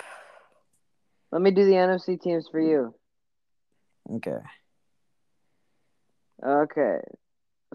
Let 1.32 1.40
me 1.40 1.52
do 1.52 1.64
the 1.64 1.72
NFC 1.72 2.20
teams 2.20 2.48
for 2.50 2.60
you. 2.60 2.94
Okay. 4.16 4.40
Okay. 6.44 7.00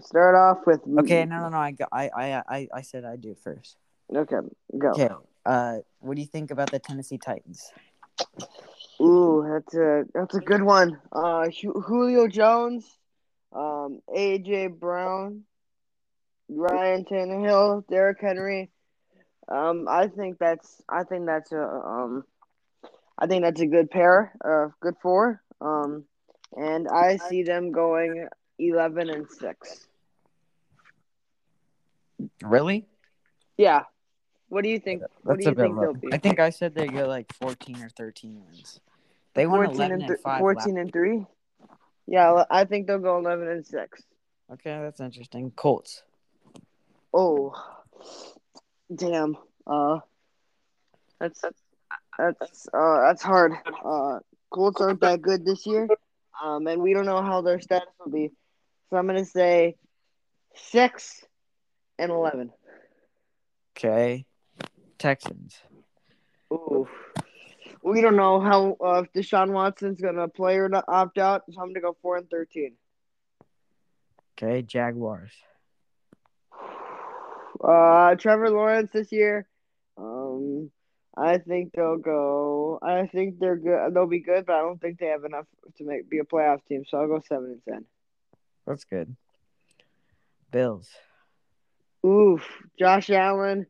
Start 0.02 0.36
off 0.36 0.66
with 0.66 0.82
Okay, 1.00 1.26
no, 1.26 1.40
no, 1.40 1.50
no. 1.50 1.58
I, 1.58 1.76
I, 1.92 2.10
I, 2.10 2.44
I, 2.50 2.68
I 2.74 2.82
said 2.82 3.06
I 3.06 3.16
do 3.16 3.36
first. 3.36 3.78
Okay, 4.14 4.38
go. 4.78 4.90
Okay. 4.90 5.10
Uh, 5.46 5.78
what 6.00 6.16
do 6.16 6.22
you 6.22 6.28
think 6.28 6.52
about 6.52 6.72
the 6.72 6.80
Tennessee 6.80 7.18
Titans? 7.18 7.72
Ooh, 9.02 9.46
that's 9.48 9.74
a 9.76 10.04
that's 10.14 10.36
a 10.36 10.40
good 10.40 10.64
one. 10.64 11.00
Uh, 11.12 11.48
Julio 11.50 12.28
Jones, 12.28 12.86
um, 13.54 14.02
AJ 14.16 14.80
Brown, 14.80 15.44
Ryan 16.50 17.06
Tannehill, 17.06 17.88
Derrick 17.88 18.18
Henry. 18.20 18.72
Um, 19.48 19.88
I 19.88 20.08
think 20.08 20.38
that's 20.40 20.82
I 20.90 21.04
think 21.04 21.26
that's 21.26 21.52
a 21.52 21.62
um, 21.62 22.24
I 23.18 23.28
think 23.28 23.44
that's 23.44 23.62
a 23.62 23.68
good 23.68 23.92
pair, 23.92 24.34
uh, 24.44 24.72
good 24.82 24.96
four. 25.02 25.42
Um, 25.62 26.06
and 26.54 26.88
I 26.88 27.18
see 27.18 27.44
them 27.44 27.72
going 27.72 28.28
eleven 28.60 29.10
and 29.10 29.30
six. 29.30 29.88
Really? 32.42 32.86
Yeah. 33.58 33.84
What 34.50 34.64
do 34.64 34.70
you 34.70 34.80
think? 34.80 35.02
what 35.24 35.38
That's 35.38 35.44
do 35.44 35.50
a 35.50 35.52
you 35.52 35.56
think 35.56 35.76
low. 35.76 35.82
they'll 35.82 35.94
be? 35.94 36.14
I 36.14 36.18
think 36.18 36.40
I 36.40 36.50
said 36.50 36.76
they 36.76 36.88
get 36.88 37.08
like 37.08 37.34
14 37.34 37.82
or 37.82 37.90
13 37.90 38.42
wins. 38.46 38.80
They 39.34 39.48
won 39.48 39.66
11 39.66 39.82
and 39.82 40.02
and, 40.04 40.08
th- 40.08 40.20
5. 40.22 40.40
14 40.40 40.78
and 40.78 40.94
three. 40.94 41.26
Yeah, 42.08 42.44
I 42.52 42.66
think 42.66 42.88
they'll 42.88 43.00
go 43.00 43.18
eleven 43.18 43.48
and 43.48 43.66
six. 43.66 44.04
Okay, 44.54 44.80
that's 44.82 45.00
interesting. 45.00 45.52
Colts. 45.52 46.04
Oh, 47.14 47.54
damn. 48.94 49.36
Uh, 49.66 50.00
that's 51.20 51.42
that's 52.18 52.68
uh 52.74 53.02
that's 53.02 53.24
hard. 53.24 53.54
Uh, 53.84 54.20
Colts 54.52 54.80
aren't 54.82 55.02
that 55.02 55.22
good 55.22 55.46
this 55.46 55.66
year. 55.66 55.88
Um, 56.44 56.68
and 56.68 56.82
we 56.82 56.94
don't 56.94 57.06
know 57.06 57.22
how 57.24 57.42
their 57.42 57.60
status 57.60 57.90
will 58.00 58.12
be. 58.12 58.32
So 58.90 58.98
I'm 58.98 59.08
gonna 59.08 59.26
say 59.26 59.76
six 60.56 61.24
and 61.98 62.12
eleven. 62.12 62.52
Okay. 63.78 64.26
Texans. 64.98 65.58
Ooh. 66.54 66.88
We 67.84 68.02
don't 68.02 68.16
know 68.16 68.40
how 68.40 68.78
uh, 68.84 69.04
if 69.04 69.14
Deshaun 69.14 69.52
Watson's 69.52 70.02
gonna 70.02 70.28
play 70.28 70.58
or 70.58 70.70
not 70.70 70.86
opt 70.88 71.18
out. 71.18 71.44
So 71.52 71.62
I'm 71.62 71.70
gonna 71.70 71.82
go 71.82 71.98
four 72.02 72.18
and 72.18 72.30
thirteen. 72.30 72.76
Okay, 74.38 74.62
Jaguars. 74.62 75.32
Uh, 77.64 78.14
Trevor 78.16 78.50
Lawrence 78.50 78.92
this 78.92 79.12
year. 79.14 79.48
Um, 79.98 80.70
I 81.18 81.38
think 81.38 81.72
they'll 81.74 81.98
go. 81.98 82.80
I 82.84 83.08
think 83.08 83.40
they're 83.40 83.56
good. 83.56 83.94
They'll 83.94 84.08
be 84.08 84.20
good, 84.20 84.46
but 84.46 84.54
I 84.58 84.60
don't 84.60 84.80
think 84.80 85.00
they 85.00 85.08
have 85.08 85.24
enough 85.24 85.46
to 85.78 85.86
make 85.86 86.10
be 86.10 86.20
a 86.20 86.26
playoff 86.26 86.60
team. 86.68 86.84
So 86.88 86.98
I'll 86.98 87.08
go 87.08 87.22
seven 87.28 87.52
and 87.52 87.62
ten. 87.68 87.86
That's 88.66 88.84
good. 88.84 89.16
Bills. 90.52 90.90
Oof, 92.06 92.44
Josh 92.78 93.10
Allen, 93.10 93.66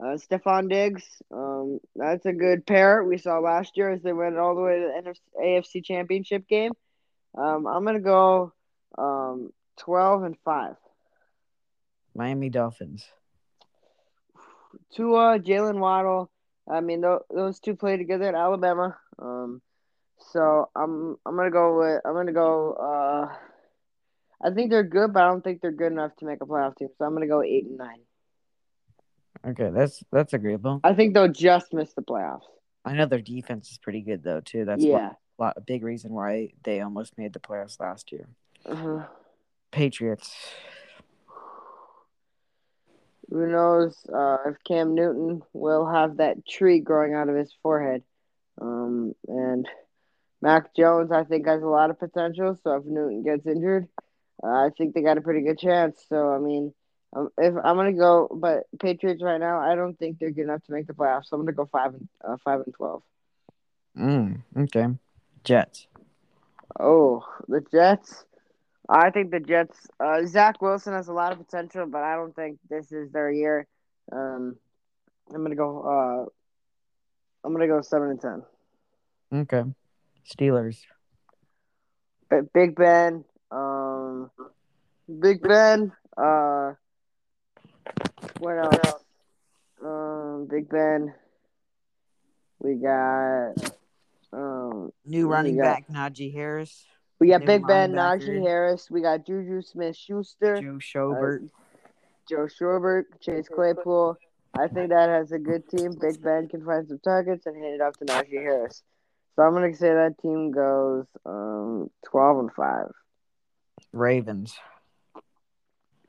uh, 0.00 0.16
Stefon 0.16 0.68
Diggs. 0.68 1.04
Um, 1.30 1.80
that's 1.94 2.24
a 2.26 2.32
good 2.32 2.66
pair 2.66 3.04
we 3.04 3.18
saw 3.18 3.38
last 3.38 3.76
year 3.76 3.90
as 3.90 4.02
they 4.02 4.12
went 4.12 4.38
all 4.38 4.54
the 4.54 4.62
way 4.62 4.78
to 4.78 5.02
the 5.02 5.42
AFC 5.42 5.84
Championship 5.84 6.48
game. 6.48 6.72
Um, 7.36 7.66
I'm 7.66 7.84
gonna 7.84 8.00
go 8.00 8.52
um 8.96 9.52
twelve 9.76 10.22
and 10.22 10.36
five. 10.44 10.76
Miami 12.14 12.48
Dolphins. 12.48 13.06
Tua, 14.94 15.38
Jaylen 15.38 15.78
Waddle. 15.78 16.30
I 16.70 16.80
mean, 16.80 17.02
th- 17.02 17.20
those 17.30 17.60
two 17.60 17.76
play 17.76 17.96
together 17.96 18.28
at 18.28 18.34
Alabama. 18.34 18.96
Um, 19.18 19.62
so 20.32 20.68
I'm 20.74 21.16
I'm 21.24 21.36
gonna 21.36 21.50
go 21.50 21.78
with 21.78 22.00
I'm 22.04 22.14
gonna 22.14 22.32
go. 22.32 22.72
Uh, 22.72 23.34
I 24.42 24.50
think 24.50 24.70
they're 24.70 24.84
good, 24.84 25.12
but 25.12 25.22
I 25.22 25.28
don't 25.28 25.42
think 25.42 25.60
they're 25.60 25.72
good 25.72 25.92
enough 25.92 26.14
to 26.16 26.24
make 26.24 26.40
a 26.40 26.46
playoff 26.46 26.76
team. 26.76 26.88
So 26.96 27.04
I'm 27.04 27.12
gonna 27.14 27.26
go 27.26 27.42
eight 27.42 27.64
and 27.64 27.78
nine. 27.78 28.00
Okay, 29.46 29.70
that's 29.70 30.02
that's 30.12 30.32
agreeable. 30.32 30.80
I 30.84 30.94
think 30.94 31.14
they'll 31.14 31.28
just 31.28 31.72
miss 31.72 31.92
the 31.94 32.02
playoffs. 32.02 32.42
I 32.84 32.94
know 32.94 33.06
their 33.06 33.20
defense 33.20 33.70
is 33.70 33.78
pretty 33.78 34.00
good 34.00 34.22
though 34.22 34.40
too. 34.40 34.64
That's 34.64 34.84
yeah. 34.84 35.12
a 35.38 35.42
lot, 35.42 35.54
a 35.56 35.60
big 35.60 35.84
reason 35.84 36.12
why 36.12 36.50
they 36.64 36.80
almost 36.80 37.18
made 37.18 37.32
the 37.32 37.40
playoffs 37.40 37.80
last 37.80 38.12
year. 38.12 38.28
Uh-huh. 38.64 39.04
Patriots. 39.70 40.34
Who 43.30 43.46
knows 43.46 44.06
uh, 44.12 44.38
if 44.46 44.56
Cam 44.64 44.94
Newton 44.94 45.42
will 45.52 45.86
have 45.86 46.16
that 46.16 46.46
tree 46.46 46.80
growing 46.80 47.14
out 47.14 47.28
of 47.28 47.36
his 47.36 47.54
forehead? 47.62 48.02
Um, 48.60 49.14
and 49.28 49.68
Mac 50.40 50.74
Jones, 50.74 51.12
I 51.12 51.24
think, 51.24 51.46
has 51.46 51.62
a 51.62 51.66
lot 51.66 51.90
of 51.90 51.98
potential. 51.98 52.58
So 52.62 52.76
if 52.76 52.84
Newton 52.86 53.22
gets 53.22 53.46
injured, 53.46 53.88
I 54.42 54.70
think 54.76 54.94
they 54.94 55.02
got 55.02 55.18
a 55.18 55.22
pretty 55.22 55.42
good 55.42 55.58
chance. 55.58 56.04
So 56.08 56.32
I 56.32 56.38
mean, 56.38 56.72
um, 57.14 57.30
if 57.38 57.54
I'm 57.62 57.76
gonna 57.76 57.92
go, 57.92 58.28
but 58.30 58.64
Patriots 58.80 59.22
right 59.22 59.40
now, 59.40 59.60
I 59.60 59.74
don't 59.74 59.98
think 59.98 60.18
they're 60.18 60.30
good 60.30 60.44
enough 60.44 60.64
to 60.64 60.72
make 60.72 60.86
the 60.86 60.92
playoffs. 60.92 61.26
So 61.26 61.36
I'm 61.36 61.42
gonna 61.42 61.52
go 61.52 61.68
five 61.70 61.94
and 61.94 62.08
uh, 62.24 62.36
five 62.44 62.60
and 62.60 62.74
twelve. 62.74 63.02
Mm, 63.96 64.42
okay. 64.56 64.86
Jets. 65.44 65.86
Oh, 66.78 67.24
the 67.48 67.64
Jets. 67.72 68.24
I 68.88 69.10
think 69.10 69.30
the 69.30 69.40
Jets. 69.40 69.86
Uh, 69.98 70.24
Zach 70.26 70.62
Wilson 70.62 70.92
has 70.92 71.08
a 71.08 71.12
lot 71.12 71.32
of 71.32 71.38
potential, 71.38 71.86
but 71.86 72.02
I 72.02 72.14
don't 72.14 72.34
think 72.34 72.58
this 72.68 72.92
is 72.92 73.10
their 73.10 73.30
year. 73.30 73.66
Um, 74.12 74.56
I'm 75.34 75.42
gonna 75.42 75.56
go. 75.56 75.82
Uh, 75.82 76.30
I'm 77.44 77.52
gonna 77.52 77.66
go 77.66 77.80
seven 77.80 78.10
and 78.10 78.20
ten. 78.20 78.42
Okay. 79.32 79.64
Steelers. 80.26 80.80
But 82.30 82.52
Big 82.52 82.76
Ben. 82.76 83.24
Um, 83.50 84.30
Big 85.20 85.40
Ben. 85.42 85.92
Uh, 86.16 86.74
what 88.38 88.58
else? 88.58 88.94
Um, 89.84 90.46
Big 90.50 90.68
Ben. 90.68 91.14
We 92.58 92.74
got. 92.74 93.54
Um, 94.32 94.92
New 95.06 95.28
running 95.28 95.56
got- 95.56 95.62
back 95.62 95.88
Najee 95.88 96.32
Harris. 96.32 96.84
we 97.18 97.28
got 97.28 97.40
New 97.40 97.46
Big 97.46 97.66
Ben. 97.66 97.92
Najee 97.92 98.42
Harris. 98.42 98.90
We 98.90 99.00
got 99.00 99.24
Juju 99.26 99.62
Smith 99.62 99.96
Schuster. 99.96 100.60
Joe 100.60 100.78
Schobert. 100.78 101.48
Joe 102.28 102.46
Schobert, 102.46 103.04
Chase 103.20 103.48
Claypool. 103.48 104.18
I 104.54 104.68
think 104.68 104.90
that 104.90 105.08
has 105.08 105.32
a 105.32 105.38
good 105.38 105.66
team. 105.70 105.92
Big 105.98 106.20
Ben 106.22 106.46
can 106.48 106.62
find 106.64 106.86
some 106.86 106.98
targets 106.98 107.46
and 107.46 107.56
hand 107.56 107.74
it 107.76 107.80
off 107.80 107.96
to 107.98 108.04
Najee 108.04 108.42
Harris. 108.42 108.82
So 109.34 109.42
I'm 109.44 109.54
gonna 109.54 109.74
say 109.74 109.88
that 109.88 110.18
team 110.20 110.50
goes 110.50 111.06
um, 111.24 111.88
twelve 112.04 112.38
and 112.40 112.52
five. 112.52 112.90
Ravens. 113.92 114.56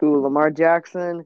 Ooh, 0.04 0.22
Lamar 0.22 0.50
Jackson. 0.52 1.26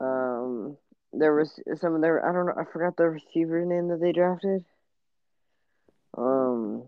Um, 0.00 0.76
there 1.12 1.34
was 1.34 1.58
some 1.80 1.94
of 1.94 2.00
their 2.02 2.24
I 2.28 2.32
don't 2.32 2.46
know 2.46 2.54
I 2.56 2.64
forgot 2.70 2.96
the 2.96 3.08
receiver 3.08 3.64
name 3.64 3.88
that 3.88 4.00
they 4.00 4.12
drafted. 4.12 4.64
Um, 6.16 6.84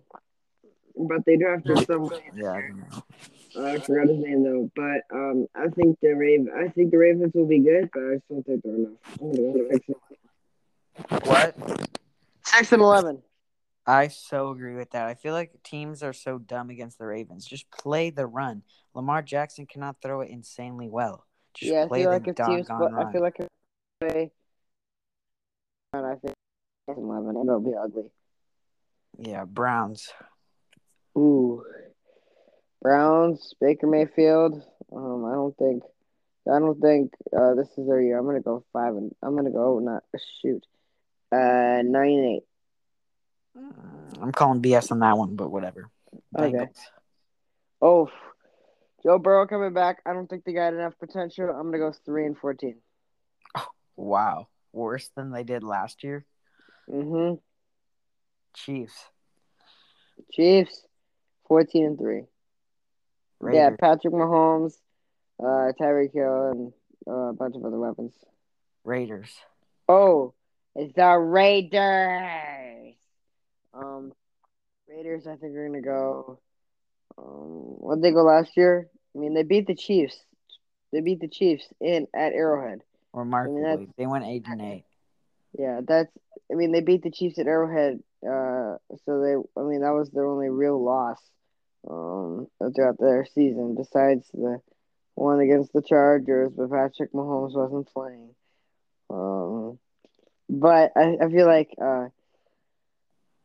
but 0.96 1.24
they 1.26 1.36
drafted 1.36 1.86
some. 1.86 2.10
Yeah, 2.36 2.50
I. 2.52 2.70
I 3.58 3.78
forgot 3.80 4.08
his 4.08 4.18
name 4.18 4.44
though. 4.44 4.70
But 4.76 5.16
um, 5.16 5.46
I 5.54 5.68
think 5.68 5.98
the 6.00 6.12
Raven 6.12 6.50
I 6.54 6.68
think 6.68 6.90
the 6.90 6.98
Ravens 6.98 7.32
will 7.34 7.46
be 7.46 7.60
good, 7.60 7.90
but 7.92 8.00
I 8.02 8.14
just 8.14 8.28
don't 8.28 8.44
think 8.46 8.62
they're 8.62 8.74
enough. 8.74 8.92
I'm 9.20 9.30
gonna 9.30 9.52
go 9.52 9.68
six 9.70 11.26
What? 11.26 11.56
six 12.44 12.72
and 12.72 12.82
eleven. 12.82 13.22
I 13.88 14.08
so 14.08 14.50
agree 14.50 14.76
with 14.76 14.90
that. 14.90 15.06
I 15.06 15.14
feel 15.14 15.32
like 15.32 15.62
teams 15.62 16.02
are 16.02 16.12
so 16.12 16.36
dumb 16.36 16.68
against 16.68 16.98
the 16.98 17.06
Ravens. 17.06 17.46
Just 17.46 17.70
play 17.70 18.10
the 18.10 18.26
run. 18.26 18.62
Lamar 18.94 19.22
Jackson 19.22 19.64
cannot 19.64 19.96
throw 20.02 20.20
it 20.20 20.28
insanely 20.28 20.90
well. 20.90 21.24
Just 21.54 21.72
yeah, 21.72 21.84
I 21.84 21.88
play 21.88 22.02
feel 22.02 22.10
the 22.10 22.16
like 22.16 22.28
if 22.28 22.36
teams, 22.36 22.68
run. 22.68 22.94
I 22.94 23.10
feel 23.10 23.22
like 23.22 23.40
if 23.40 23.48
they, 24.00 24.30
and 25.94 26.06
I 26.06 26.16
think 26.16 26.34
eleven, 26.86 27.36
and 27.36 27.48
it'll 27.48 27.60
be 27.60 27.74
ugly. 27.74 28.10
Yeah, 29.18 29.46
Browns. 29.46 30.12
Ooh, 31.16 31.64
Browns, 32.82 33.54
Baker 33.58 33.86
Mayfield. 33.86 34.62
Um, 34.94 35.24
I 35.24 35.32
don't 35.32 35.56
think, 35.56 35.82
I 36.46 36.58
don't 36.58 36.78
think 36.78 37.14
uh, 37.34 37.54
this 37.54 37.68
is 37.78 37.88
their 37.88 38.02
year. 38.02 38.18
I'm 38.18 38.26
gonna 38.26 38.40
go 38.40 38.64
five 38.70 38.96
and 38.96 39.14
I'm 39.22 39.34
gonna 39.34 39.50
go 39.50 39.78
not 39.78 40.04
shoot, 40.42 40.62
uh, 41.32 41.80
nine 41.82 42.18
and 42.18 42.24
eight. 42.36 42.47
I'm 44.20 44.32
calling 44.32 44.62
BS 44.62 44.90
on 44.90 45.00
that 45.00 45.16
one, 45.16 45.36
but 45.36 45.50
whatever. 45.50 45.90
Okay. 46.36 46.52
Bengals. 46.52 46.76
Oh, 47.80 48.10
Joe 49.02 49.18
Burrow 49.18 49.46
coming 49.46 49.72
back. 49.72 50.02
I 50.04 50.12
don't 50.12 50.28
think 50.28 50.44
they 50.44 50.52
got 50.52 50.74
enough 50.74 50.94
potential. 50.98 51.48
I'm 51.50 51.70
gonna 51.70 51.78
go 51.78 51.92
three 52.04 52.26
and 52.26 52.36
fourteen. 52.36 52.76
Wow. 53.96 54.48
Worse 54.72 55.10
than 55.16 55.32
they 55.32 55.44
did 55.44 55.62
last 55.62 56.04
year. 56.04 56.24
Mm-hmm. 56.88 57.36
Chiefs. 58.54 58.94
Chiefs, 60.32 60.84
fourteen 61.46 61.86
and 61.86 61.98
three. 61.98 62.22
Yeah, 63.52 63.70
Patrick 63.78 64.12
Mahomes, 64.14 64.74
uh, 65.40 65.72
Tyreek 65.80 66.12
Hill, 66.12 66.50
and 66.50 66.72
uh, 67.06 67.30
a 67.30 67.32
bunch 67.32 67.54
of 67.54 67.64
other 67.64 67.78
weapons. 67.78 68.12
Raiders. 68.84 69.30
Oh, 69.88 70.34
it's 70.74 70.92
the 70.94 71.16
Raiders. 71.16 72.96
Um, 73.74 74.12
Raiders. 74.88 75.26
I 75.26 75.36
think 75.36 75.52
we're 75.52 75.68
gonna 75.68 75.80
go. 75.80 76.40
Um, 77.16 77.24
what 77.78 78.02
they 78.02 78.12
go 78.12 78.22
last 78.22 78.56
year? 78.56 78.88
I 79.14 79.18
mean, 79.18 79.34
they 79.34 79.42
beat 79.42 79.66
the 79.66 79.74
Chiefs 79.74 80.16
They 80.92 81.00
beat 81.00 81.20
the 81.20 81.28
Chiefs 81.28 81.66
in 81.80 82.06
at 82.14 82.32
Arrowhead. 82.32 82.80
Remarkably, 83.12 83.64
I 83.64 83.76
mean, 83.76 83.94
they 83.96 84.06
went 84.06 84.24
eight 84.24 84.44
and 84.46 84.60
eight. 84.60 84.84
Yeah, 85.58 85.80
that's. 85.86 86.10
I 86.50 86.54
mean, 86.54 86.72
they 86.72 86.80
beat 86.80 87.02
the 87.02 87.10
Chiefs 87.10 87.38
at 87.38 87.46
Arrowhead. 87.46 88.00
Uh, 88.22 88.76
so 89.04 89.20
they. 89.20 89.60
I 89.60 89.64
mean, 89.64 89.80
that 89.80 89.94
was 89.94 90.10
their 90.10 90.26
only 90.26 90.48
real 90.48 90.82
loss. 90.82 91.20
Um, 91.88 92.48
throughout 92.74 92.98
their 92.98 93.24
season, 93.34 93.74
besides 93.76 94.28
the 94.34 94.60
one 95.14 95.40
against 95.40 95.72
the 95.72 95.80
Chargers, 95.82 96.52
but 96.56 96.70
Patrick 96.70 97.12
Mahomes 97.12 97.54
wasn't 97.54 97.88
playing. 97.88 98.34
Um, 99.10 99.78
but 100.50 100.92
I, 100.96 101.16
I 101.22 101.30
feel 101.30 101.46
like 101.46 101.70
uh, 101.80 102.08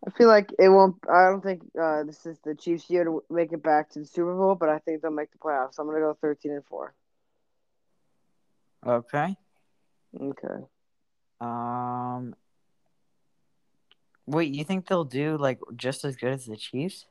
I 0.05 0.09
feel 0.11 0.27
like 0.27 0.51
it 0.59 0.69
won't. 0.69 0.95
I 1.09 1.29
don't 1.29 1.41
think 1.41 1.61
uh, 1.81 2.03
this 2.03 2.25
is 2.25 2.37
the 2.43 2.55
Chiefs' 2.55 2.89
year 2.89 3.05
to 3.05 3.23
make 3.29 3.53
it 3.53 3.63
back 3.63 3.91
to 3.91 3.99
the 3.99 4.05
Super 4.05 4.35
Bowl, 4.35 4.55
but 4.55 4.69
I 4.69 4.79
think 4.79 5.01
they'll 5.01 5.11
make 5.11 5.31
the 5.31 5.37
playoffs. 5.37 5.79
I'm 5.79 5.87
gonna 5.87 5.99
go 5.99 6.17
13 6.21 6.51
and 6.51 6.65
four. 6.65 6.93
Okay. 8.85 9.35
Okay. 10.19 10.65
Um. 11.39 12.35
Wait, 14.25 14.53
you 14.53 14.63
think 14.63 14.87
they'll 14.87 15.03
do 15.05 15.37
like 15.37 15.59
just 15.75 16.03
as 16.03 16.15
good 16.15 16.33
as 16.33 16.45
the 16.45 16.57
Chiefs? 16.57 17.05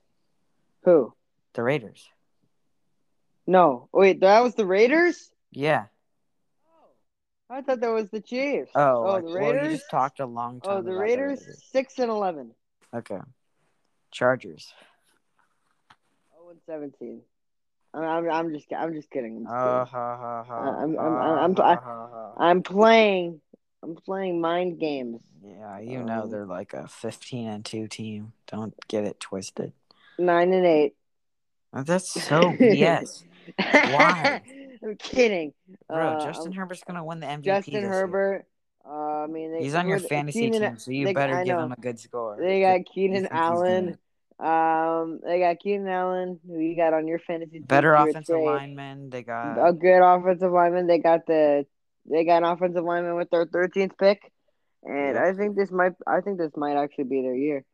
Who? 0.85 1.15
The 1.55 1.63
Raiders. 1.63 2.09
No. 3.47 3.89
Wait, 3.93 4.21
that 4.21 4.43
was 4.43 4.55
the 4.55 4.67
Raiders. 4.67 5.31
Yeah. 5.51 5.87
I 7.51 7.61
thought 7.61 7.81
that 7.81 7.93
was 7.93 8.09
the 8.09 8.21
Chiefs. 8.21 8.71
Oh, 8.75 8.81
oh 8.81 9.03
like- 9.03 9.25
the 9.25 9.31
well, 9.31 9.53
Raiders. 9.53 9.65
you 9.65 9.77
just 9.77 9.91
talked 9.91 10.21
a 10.21 10.27
long 10.27 10.61
time. 10.61 10.79
oh, 10.79 10.83
the 10.83 10.95
Raiders, 10.95 11.41
Raiders. 11.41 11.65
six 11.71 11.99
and 11.99 12.11
eleven. 12.11 12.53
Okay. 12.95 13.19
Chargers. 14.11 14.73
Oh 16.39 16.51
and 16.51 16.61
seventeen. 16.67 17.23
I'm, 17.95 18.31
I'm, 18.31 18.53
just, 18.55 18.67
I'm 18.77 18.95
just 18.95 19.11
kidding. 19.11 19.37
I'm, 19.37 19.45
just 19.45 19.55
kidding. 19.55 19.71
ha, 19.71 19.85
ha, 19.87 20.45
ha, 20.45 20.55
I'm- 20.81 20.99
I'm- 20.99 21.17
I'm- 21.17 21.55
I- 21.59 21.75
ha, 21.75 22.09
ha. 22.11 22.33
I'm 22.39 22.63
playing, 22.63 23.41
I'm 23.83 23.97
playing 23.97 24.41
mind 24.41 24.79
games. 24.81 25.21
Yeah, 25.45 25.79
you 25.81 26.03
know 26.03 26.23
Um, 26.23 26.31
they're 26.31 26.47
like 26.47 26.73
a 26.73 26.89
15 26.89 27.49
and 27.49 27.65
2 27.65 27.89
team. 27.89 28.33
Don't 28.47 28.75
get 28.89 29.05
it 29.05 29.21
twisted. 29.21 29.73
Nine 30.19 30.53
and 30.55 30.65
eight. 30.65 30.95
Uh, 31.73 31.83
That's 31.83 32.11
so 32.23 32.55
yes. 32.61 33.25
Why? 33.59 34.41
I'm 34.83 34.97
kidding. 34.97 35.53
Bro, 35.89 35.97
Uh, 36.13 36.25
Justin 36.25 36.53
Herbert's 36.53 36.85
going 36.85 36.97
to 36.97 37.05
win 37.05 37.21
the 37.21 37.27
MVP. 37.27 37.45
Justin. 37.45 37.83
Herbert. 37.85 38.47
Uh, 39.23 39.25
I 39.25 39.27
mean, 39.33 39.53
they, 39.53 39.63
He's 39.63 39.75
on 39.75 39.89
your 39.89 39.99
fantasy 39.99 40.51
Keenan- 40.51 40.63
team, 40.73 40.79
so 40.79 40.91
you 40.91 41.07
they- 41.07 41.13
better 41.13 41.45
give 41.45 41.59
him 41.59 41.73
a 41.73 41.81
good 41.81 41.99
score. 41.99 42.37
They 42.39 42.61
got 42.61 42.81
Keenan 42.93 43.29
Allen. 43.31 43.99
Um, 44.39 45.21
they 45.25 45.39
got 45.39 45.61
Keenan 45.61 45.89
Allen, 45.89 46.41
who 46.47 46.59
you 46.59 46.75
got 46.75 46.95
on 46.95 47.07
your 47.07 47.21
fantasy 47.21 47.59
team. 47.59 47.63
Better 47.63 47.95
offensive 47.95 48.41
lineman. 48.41 49.11
They 49.11 49.23
got. 49.23 49.69
A 49.69 49.73
good 49.73 50.03
offensive 50.03 50.51
lineman. 50.51 50.87
They 50.87 50.99
got 50.99 51.27
the 51.27 51.65
they 52.11 52.25
got 52.25 52.39
an 52.43 52.51
offensive 52.51 52.83
lineman 52.83 53.15
with 53.15 53.31
their 53.31 53.47
thirteenth 53.47 53.97
pick, 53.97 54.33
and 54.83 55.15
Yep. 55.15 55.25
I 55.25 55.33
think 55.35 55.57
this 55.57 55.71
might 55.71 55.93
I 56.07 56.21
think 56.23 56.39
this 56.39 56.57
might 56.57 56.77
actually 56.77 57.05
be 57.05 57.23
their 57.23 57.37
year. 57.37 57.65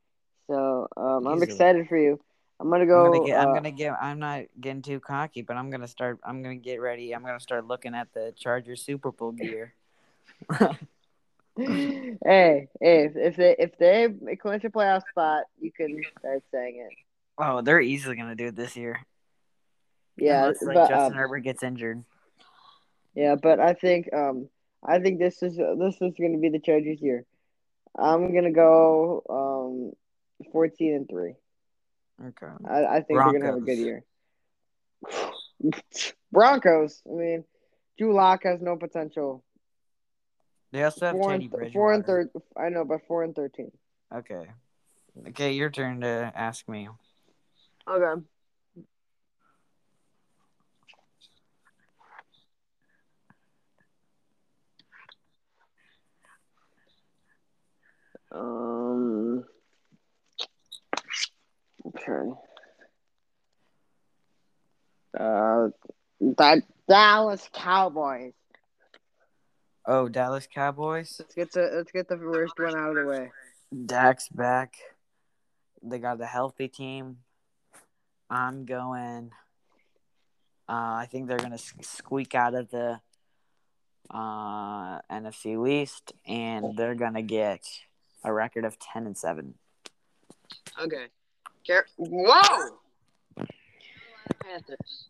So 0.48 0.88
um, 0.96 1.26
I'm 1.26 1.42
excited 1.42 1.88
for 1.88 1.96
you. 1.96 2.20
I'm 2.60 2.68
gonna 2.70 2.86
go. 2.86 3.06
I'm 3.06 3.12
gonna 3.12 3.26
get. 3.26 3.40
I'm 3.40 3.48
uh, 3.48 3.54
gonna 3.54 3.70
get. 3.70 3.92
I'm 4.00 4.18
not 4.18 4.42
getting 4.60 4.82
too 4.82 5.00
cocky, 5.00 5.42
but 5.42 5.56
I'm 5.56 5.70
gonna 5.70 5.88
start. 5.88 6.18
I'm 6.24 6.42
gonna 6.42 6.56
get 6.56 6.82
ready. 6.82 7.14
I'm 7.14 7.22
gonna 7.22 7.40
start 7.40 7.66
looking 7.66 7.94
at 7.94 8.12
the 8.12 8.34
Chargers 8.36 8.82
Super 8.82 9.12
Bowl 9.12 9.32
gear. 9.32 9.74
hey, 12.24 12.68
hey, 12.80 13.04
if, 13.06 13.16
if 13.16 13.36
they 13.36 13.56
if 13.58 13.78
they 13.78 14.36
clinch 14.36 14.62
a 14.62 14.70
playoff 14.70 15.02
spot, 15.10 15.44
you 15.60 15.72
can 15.72 16.00
start 16.20 16.42
saying 16.52 16.86
it. 16.88 16.96
oh, 17.36 17.62
they're 17.62 17.80
easily 17.80 18.14
gonna 18.14 18.36
do 18.36 18.46
it 18.46 18.56
this 18.56 18.76
year. 18.76 19.04
Yeah, 20.16 20.42
Unless, 20.42 20.62
like, 20.62 20.74
but 20.74 20.88
Justin 20.88 21.12
um, 21.12 21.18
Herbert 21.18 21.40
gets 21.40 21.64
injured. 21.64 22.04
yeah, 23.14 23.34
but 23.34 23.58
I 23.58 23.74
think 23.74 24.12
um 24.14 24.48
I 24.86 25.00
think 25.00 25.18
this 25.18 25.42
is 25.42 25.56
this 25.56 25.94
is 26.00 26.14
gonna 26.20 26.38
be 26.38 26.48
the 26.48 26.60
Chargers' 26.60 27.02
year. 27.02 27.24
I'm 27.98 28.32
gonna 28.32 28.52
go 28.52 29.24
um 29.28 30.50
fourteen 30.52 30.94
and 30.94 31.08
three. 31.08 31.34
Okay. 32.24 32.46
I, 32.68 32.84
I 32.84 33.00
think 33.00 33.18
they're 33.18 33.32
gonna 33.32 33.46
have 33.46 33.56
a 33.56 33.60
good 33.60 33.78
year. 33.78 34.04
Broncos. 36.32 37.02
I 37.04 37.14
mean, 37.14 37.44
Drew 37.98 38.14
Lock 38.14 38.44
has 38.44 38.60
no 38.60 38.76
potential. 38.76 39.42
They 40.70 40.84
also 40.84 41.06
have 41.06 41.16
Four 41.16 41.30
Teddy 41.30 41.44
and, 41.44 41.50
Bridgewater. 41.50 41.72
four 41.72 41.92
and 41.92 42.06
third. 42.06 42.30
I 42.56 42.68
know, 42.68 42.84
but 42.84 43.00
four 43.06 43.24
and 43.24 43.34
thirteen. 43.34 43.72
Okay. 44.14 44.46
Okay, 45.28 45.52
your 45.52 45.70
turn 45.70 46.02
to 46.02 46.32
ask 46.34 46.68
me. 46.68 46.88
Okay. 47.88 48.22
Um. 58.30 59.44
Okay. 61.86 62.30
Uh, 65.18 65.68
the 66.20 66.62
Dallas 66.86 67.48
Cowboys. 67.52 68.34
Oh, 69.90 70.06
Dallas 70.06 70.46
Cowboys. 70.46 71.16
Let's 71.18 71.34
get 71.34 71.52
the 71.52 71.70
let's 71.74 71.90
get 71.90 72.08
the 72.08 72.18
first 72.18 72.52
one 72.58 72.76
out 72.76 72.90
of 72.90 72.94
the 72.94 73.06
way. 73.06 73.30
Dak's 73.86 74.28
back. 74.28 74.74
They 75.82 75.98
got 75.98 76.20
a 76.20 76.26
healthy 76.26 76.68
team. 76.68 77.16
I'm 78.28 78.66
going. 78.66 79.30
Uh, 80.68 81.00
I 81.00 81.08
think 81.10 81.26
they're 81.26 81.38
gonna 81.38 81.56
squeak 81.56 82.34
out 82.34 82.54
of 82.54 82.70
the 82.70 83.00
uh, 84.10 85.00
NFC 85.10 85.82
East, 85.82 86.12
and 86.26 86.76
they're 86.76 86.94
gonna 86.94 87.22
get 87.22 87.66
a 88.22 88.30
record 88.30 88.66
of 88.66 88.78
ten 88.78 89.06
and 89.06 89.16
seven. 89.16 89.54
Okay. 90.78 91.06
Whoa. 91.96 92.76
Panthers. 94.44 95.08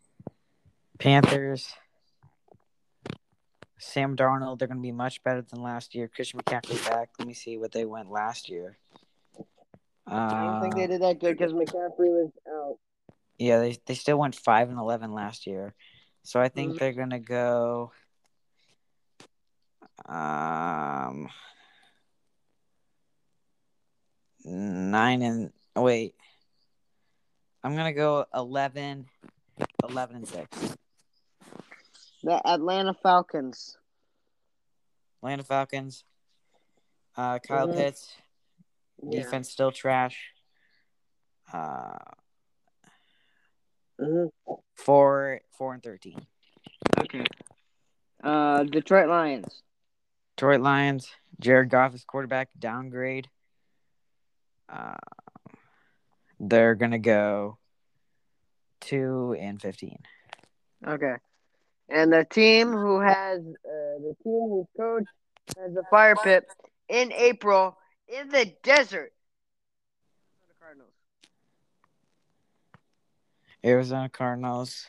Panthers. 0.97 1.73
Sam 3.79 4.15
Darnold, 4.15 4.59
they're 4.59 4.67
going 4.67 4.77
to 4.77 4.81
be 4.83 4.91
much 4.91 5.23
better 5.23 5.41
than 5.41 5.61
last 5.61 5.95
year. 5.95 6.09
Christian 6.13 6.39
McCaffrey 6.41 6.83
back. 6.89 7.09
Let 7.17 7.27
me 7.27 7.33
see 7.33 7.57
what 7.57 7.71
they 7.71 7.85
went 7.85 8.11
last 8.11 8.49
year. 8.49 8.77
Uh, 10.05 10.15
I 10.15 10.45
don't 10.45 10.61
think 10.61 10.75
they 10.75 10.87
did 10.87 11.01
that 11.01 11.19
good 11.19 11.37
because 11.37 11.53
McCaffrey 11.53 11.97
was 11.99 12.31
out. 12.47 12.77
Yeah, 13.37 13.59
they 13.59 13.77
they 13.85 13.93
still 13.93 14.17
went 14.17 14.35
five 14.35 14.69
and 14.69 14.77
eleven 14.77 15.13
last 15.13 15.47
year, 15.47 15.73
so 16.23 16.41
I 16.41 16.49
think 16.49 16.73
Mhm. 16.75 16.79
they're 16.79 16.93
gonna 16.93 17.19
go. 17.19 17.91
Um, 20.05 21.29
nine 24.43 25.21
and 25.21 25.53
oh, 25.75 25.83
wait. 25.83 26.15
I'm 27.63 27.75
gonna 27.75 27.93
go 27.93 28.25
11, 28.33 29.05
11 29.87 30.15
and 30.17 30.27
six. 30.27 30.75
The 32.23 32.41
Atlanta 32.45 32.93
Falcons. 32.93 33.77
Atlanta 35.21 35.43
Falcons. 35.43 36.03
Uh, 37.15 37.39
Kyle 37.39 37.67
Mhm. 37.67 37.75
Pitts 37.75 38.15
Yeah. 39.01 39.23
defense 39.23 39.49
still 39.49 39.71
trash. 39.71 40.33
Uh, 41.51 41.97
Mhm. 43.99 44.31
four 44.75 45.41
four 45.51 45.73
and 45.73 45.83
thirteen. 45.83 46.25
Okay. 46.99 47.25
Uh, 48.23 48.63
Detroit 48.63 49.07
Lions. 49.09 49.63
Detroit 50.35 50.61
Lions. 50.61 51.13
Jared 51.39 51.69
Goff 51.69 51.93
is 51.95 52.03
quarterback. 52.05 52.49
Downgrade. 52.57 53.29
Uh, 54.69 54.95
they're 56.39 56.75
gonna 56.75 56.99
go 56.99 57.57
two 58.79 59.35
and 59.39 59.61
fifteen. 59.61 60.05
Okay. 60.85 61.15
And 61.89 62.13
the 62.13 62.25
team 62.29 62.71
who 62.71 62.99
has 62.99 63.39
uh, 63.39 63.99
the 63.99 64.15
team 64.23 64.49
whose 64.49 64.67
coach 64.77 65.05
has 65.57 65.75
a 65.75 65.83
fire 65.89 66.15
pit 66.15 66.45
in 66.87 67.11
April 67.11 67.77
in 68.07 68.29
the 68.29 68.53
desert. 68.63 69.11
The 70.47 70.53
Cardinals. 70.59 70.91
Arizona 73.65 74.09
Cardinals. 74.09 74.87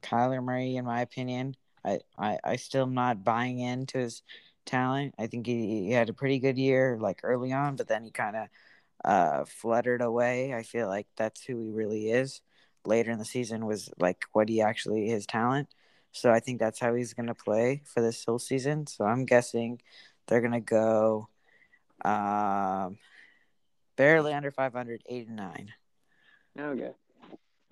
Kyler 0.00 0.42
Murray, 0.42 0.76
in 0.76 0.84
my 0.86 1.02
opinion, 1.02 1.54
I, 1.84 2.00
I, 2.18 2.38
I 2.42 2.56
still 2.56 2.84
am 2.84 2.94
not 2.94 3.22
buying 3.22 3.58
into 3.58 3.98
his 3.98 4.22
talent. 4.64 5.14
I 5.18 5.26
think 5.26 5.46
he, 5.46 5.84
he 5.84 5.90
had 5.90 6.08
a 6.08 6.14
pretty 6.14 6.38
good 6.38 6.58
year 6.58 6.96
like 6.98 7.20
early 7.22 7.52
on, 7.52 7.76
but 7.76 7.88
then 7.88 8.04
he 8.04 8.10
kind 8.10 8.36
of 8.36 8.48
uh 9.04 9.44
fluttered 9.44 10.02
away. 10.02 10.54
I 10.54 10.62
feel 10.62 10.86
like 10.86 11.06
that's 11.16 11.42
who 11.42 11.60
he 11.60 11.70
really 11.70 12.10
is. 12.10 12.40
Later 12.84 13.10
in 13.10 13.18
the 13.18 13.24
season 13.24 13.66
was 13.66 13.90
like 13.98 14.24
what 14.32 14.48
he 14.48 14.62
actually 14.62 15.08
his 15.08 15.26
talent. 15.26 15.68
So 16.12 16.30
I 16.30 16.40
think 16.40 16.58
that's 16.58 16.80
how 16.80 16.94
he's 16.94 17.14
gonna 17.14 17.34
play 17.34 17.82
for 17.84 18.00
this 18.00 18.24
whole 18.24 18.38
season. 18.38 18.86
So 18.86 19.04
I'm 19.04 19.24
guessing 19.24 19.80
they're 20.26 20.40
gonna 20.40 20.60
go 20.60 21.28
um 22.04 22.98
barely 23.96 24.32
under 24.32 24.50
500, 24.50 25.02
eight 25.06 25.28
and 25.28 25.36
nine. 25.36 25.72
Okay. 26.58 26.92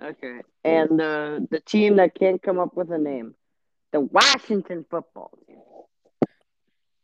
Okay. 0.03 0.41
And 0.65 1.01
uh, 1.01 1.41
the 1.51 1.61
team 1.65 1.97
that 1.97 2.15
can't 2.15 2.43
come 2.43 2.59
up 2.59 2.77
with 2.77 2.91
a 2.91 2.99
name. 2.99 3.35
The 3.93 4.01
Washington 4.01 4.85
football 4.89 5.37
team. 5.47 5.57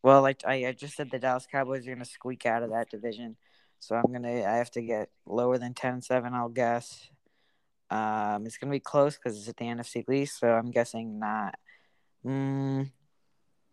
Well, 0.02 0.20
like 0.20 0.42
I, 0.46 0.66
I 0.66 0.72
just 0.72 0.96
said, 0.96 1.10
the 1.10 1.18
Dallas 1.18 1.46
Cowboys 1.50 1.86
are 1.86 1.94
gonna 1.94 2.04
squeak 2.04 2.44
out 2.44 2.62
of 2.62 2.70
that 2.70 2.90
division, 2.90 3.36
so 3.78 3.96
I'm 3.96 4.12
gonna 4.12 4.44
I 4.44 4.56
have 4.56 4.70
to 4.72 4.82
get 4.82 5.08
lower 5.24 5.56
than 5.56 5.72
10-7, 5.72 6.32
I'll 6.32 6.50
guess. 6.50 7.08
Um, 7.94 8.44
it's 8.44 8.58
gonna 8.58 8.72
be 8.72 8.80
close 8.80 9.16
because 9.16 9.38
it's 9.38 9.48
at 9.48 9.56
the 9.56 9.66
NFC 9.66 10.06
least, 10.08 10.40
so 10.40 10.48
I'm 10.48 10.72
guessing 10.72 11.20
not. 11.20 11.54
Mm, 12.26 12.90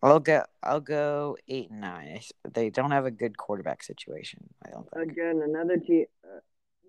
I'll 0.03 0.19
go. 0.19 0.43
I'll 0.61 0.79
go 0.79 1.37
eight 1.47 1.71
and 1.71 1.81
nine. 1.81 2.19
They 2.53 2.69
don't 2.69 2.91
have 2.91 3.07
a 3.07 3.11
good 3.11 3.35
quarterback 3.35 3.81
situation. 3.83 4.47
I 4.63 4.69
don't 4.69 4.87
think. 4.91 5.11
Again, 5.11 5.41
another 5.43 5.77
team. 5.77 6.05
Uh, 6.23 6.39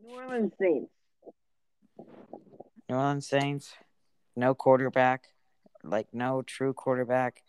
New 0.03 0.15
Orleans 0.15 0.53
Saints. 0.61 0.91
New 2.89 2.97
Orleans 2.97 3.27
Saints, 3.27 3.75
no 4.37 4.55
quarterback, 4.55 5.29
like 5.83 6.09
no 6.13 6.43
true 6.43 6.75
quarterback. 6.75 7.43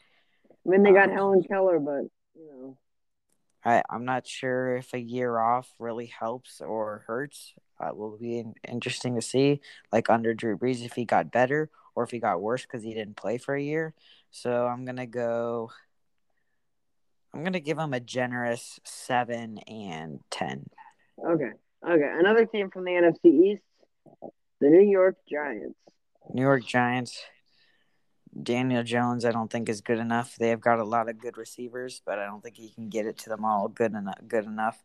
I 0.66 0.70
mean, 0.70 0.84
they 0.84 0.94
got 0.94 1.10
Um, 1.10 1.16
Helen 1.16 1.44
Keller, 1.44 1.80
but 1.80 2.04
you 2.36 2.48
know, 2.50 2.78
I 3.66 3.84
I'm 3.90 4.06
not 4.06 4.28
sure 4.28 4.78
if 4.78 4.94
a 4.94 5.00
year 5.00 5.38
off 5.40 5.74
really 5.78 6.06
helps 6.06 6.62
or 6.62 7.04
hurts. 7.08 7.54
Uh, 7.84 7.94
will 7.94 8.18
be 8.18 8.44
interesting 8.68 9.16
to 9.16 9.22
see. 9.22 9.62
Like 9.92 10.10
under 10.10 10.34
Drew 10.34 10.58
Brees, 10.58 10.86
if 10.86 10.94
he 10.94 11.06
got 11.06 11.32
better 11.32 11.70
or 11.96 12.04
if 12.04 12.12
he 12.12 12.20
got 12.20 12.42
worse 12.42 12.64
because 12.64 12.84
he 12.84 12.94
didn't 12.94 13.18
play 13.18 13.38
for 13.38 13.56
a 13.56 13.62
year. 13.62 13.94
So 14.32 14.66
I'm 14.66 14.86
gonna 14.86 15.08
go. 15.08 15.72
I'm 17.34 17.44
gonna 17.44 17.60
give 17.60 17.78
him 17.78 17.94
a 17.94 18.00
generous 18.00 18.80
seven 18.84 19.60
and 19.60 20.20
ten. 20.30 20.70
okay, 21.24 21.52
okay. 21.88 22.12
Another 22.20 22.46
team 22.46 22.70
from 22.70 22.86
the 22.86 22.92
NFC 22.92 23.54
East, 23.54 23.64
the 24.60 24.70
New 24.70 24.90
York 24.90 25.18
Giants. 25.30 25.78
New 26.34 26.42
York 26.42 26.66
Giants. 26.66 27.24
Daniel 28.42 28.82
Jones, 28.82 29.26
I 29.26 29.32
don't 29.32 29.52
think 29.52 29.70
is 29.70 29.82
good 29.82 30.00
enough. 30.00 30.36
They 30.38 30.50
have 30.50 30.60
got 30.60 30.80
a 30.80 30.84
lot 30.84 31.08
of 31.08 31.20
good 31.20 31.38
receivers, 31.38 32.02
but 32.04 32.18
I 32.18 32.26
don't 32.26 32.42
think 32.42 32.58
he 32.58 32.70
can 32.70 32.90
get 32.90 33.06
it 33.06 33.20
to 33.20 33.30
them 33.30 33.46
all 33.46 33.68
good 33.68 33.94
enough. 33.94 34.18
Good 34.28 34.46
enough. 34.46 34.84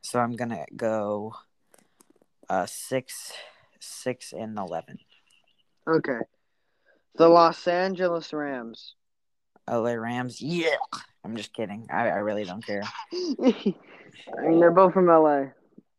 So 0.00 0.18
I'm 0.18 0.34
gonna 0.34 0.64
go 0.74 1.34
uh 2.48 2.66
six, 2.66 3.32
six 3.80 4.32
and 4.32 4.58
eleven. 4.58 4.98
Okay, 5.86 6.20
the 7.16 7.28
Los 7.28 7.66
Angeles 7.66 8.32
Rams. 8.32 8.94
LA 9.68 9.92
Rams. 9.92 10.40
Yeah, 10.40 10.76
I'm 11.24 11.36
just 11.36 11.52
kidding. 11.52 11.86
I, 11.90 12.08
I 12.08 12.16
really 12.18 12.44
don't 12.44 12.64
care. 12.64 12.82
I 13.12 13.74
mean, 14.42 14.60
they're 14.60 14.70
both 14.70 14.94
from 14.94 15.06
LA. 15.06 15.46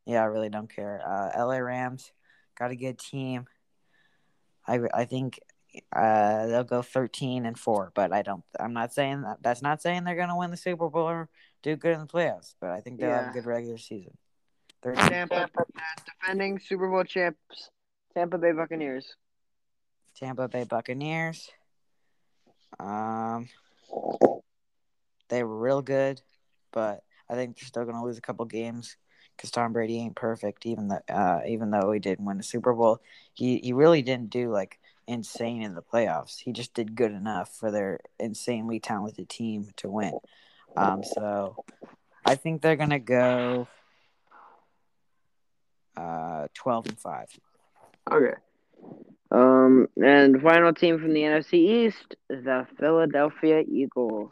Yeah, 0.06 0.22
I 0.22 0.26
really 0.26 0.50
don't 0.50 0.74
care. 0.74 1.02
Uh, 1.06 1.46
LA 1.46 1.58
Rams 1.58 2.12
got 2.58 2.72
a 2.72 2.76
good 2.76 2.98
team. 2.98 3.46
I 4.68 4.80
I 4.94 5.06
think 5.06 5.40
uh 5.96 6.48
they'll 6.48 6.64
go 6.64 6.82
13 6.82 7.46
and 7.46 7.58
4, 7.58 7.92
but 7.94 8.12
I 8.12 8.22
don't 8.22 8.44
I'm 8.60 8.74
not 8.74 8.94
saying 8.94 9.22
that 9.22 9.38
that's 9.42 9.62
not 9.62 9.82
saying 9.82 10.04
they're 10.04 10.16
going 10.16 10.30
to 10.30 10.36
win 10.36 10.52
the 10.52 10.58
Super 10.58 10.90
Bowl 10.90 11.08
or 11.08 11.30
do 11.62 11.76
good 11.76 11.94
in 11.94 12.02
the 12.02 12.08
playoffs, 12.08 12.56
but 12.60 12.72
I 12.72 12.82
think 12.82 13.00
they'll 13.00 13.12
have 13.12 13.30
a 13.30 13.34
good 13.34 13.46
regular 13.46 13.78
season. 13.78 14.18
13 14.82 15.10
Tampa, 15.10 15.50
defending 16.06 16.60
Super 16.60 16.90
Bowl 16.90 17.04
champs, 17.04 17.70
Tampa 18.14 18.38
Bay 18.38 18.52
Buccaneers. 18.52 19.16
Tampa 20.16 20.48
Bay 20.48 20.64
Buccaneers. 20.64 21.50
Um 22.80 23.50
they 25.30 25.44
were 25.44 25.58
real 25.58 25.82
good, 25.82 26.22
but 26.72 27.04
I 27.30 27.36
think 27.36 27.56
they're 27.56 27.68
still 27.68 27.84
going 27.84 27.96
to 27.96 28.04
lose 28.04 28.18
a 28.18 28.22
couple 28.22 28.46
games 28.46 28.98
because 29.38 29.52
Tom 29.52 29.72
Brady 29.74 29.98
ain't 30.00 30.16
perfect. 30.16 30.66
Even 30.66 30.90
though, 30.90 31.02
uh, 31.08 31.42
even 31.48 31.70
though 31.70 31.92
he 31.92 32.00
didn't 32.00 32.26
win 32.26 32.38
the 32.38 32.44
Super 32.44 32.74
Bowl, 32.74 33.00
he 33.34 33.60
he 33.60 33.74
really 33.74 34.02
didn't 34.02 34.32
do 34.32 34.52
like 34.52 34.80
insane 35.08 35.62
in 35.62 35.76
the 35.76 35.82
playoffs. 35.82 36.40
He 36.40 36.52
just 36.52 36.74
did 36.74 36.96
good 36.96 37.12
enough 37.12 37.56
for 37.56 37.72
their 37.72 38.00
insanely 38.20 38.80
talented 38.80 39.30
team 39.30 39.70
to 39.78 39.90
win. 39.90 40.14
Um, 40.76 41.04
so 41.04 41.64
I 42.26 42.36
think 42.36 42.62
they're 42.62 42.76
gonna 42.76 43.00
go 43.00 43.68
uh 46.00 46.48
twelve 46.54 46.88
and 46.88 47.00
five. 47.00 47.28
Okay. 48.12 48.34
Um, 49.32 49.88
and 50.04 50.42
final 50.42 50.74
team 50.74 51.00
from 51.00 51.14
the 51.14 51.22
NFC 51.22 51.54
East, 51.54 52.16
the 52.30 52.66
Philadelphia 52.80 53.64
Eagles. 53.68 54.32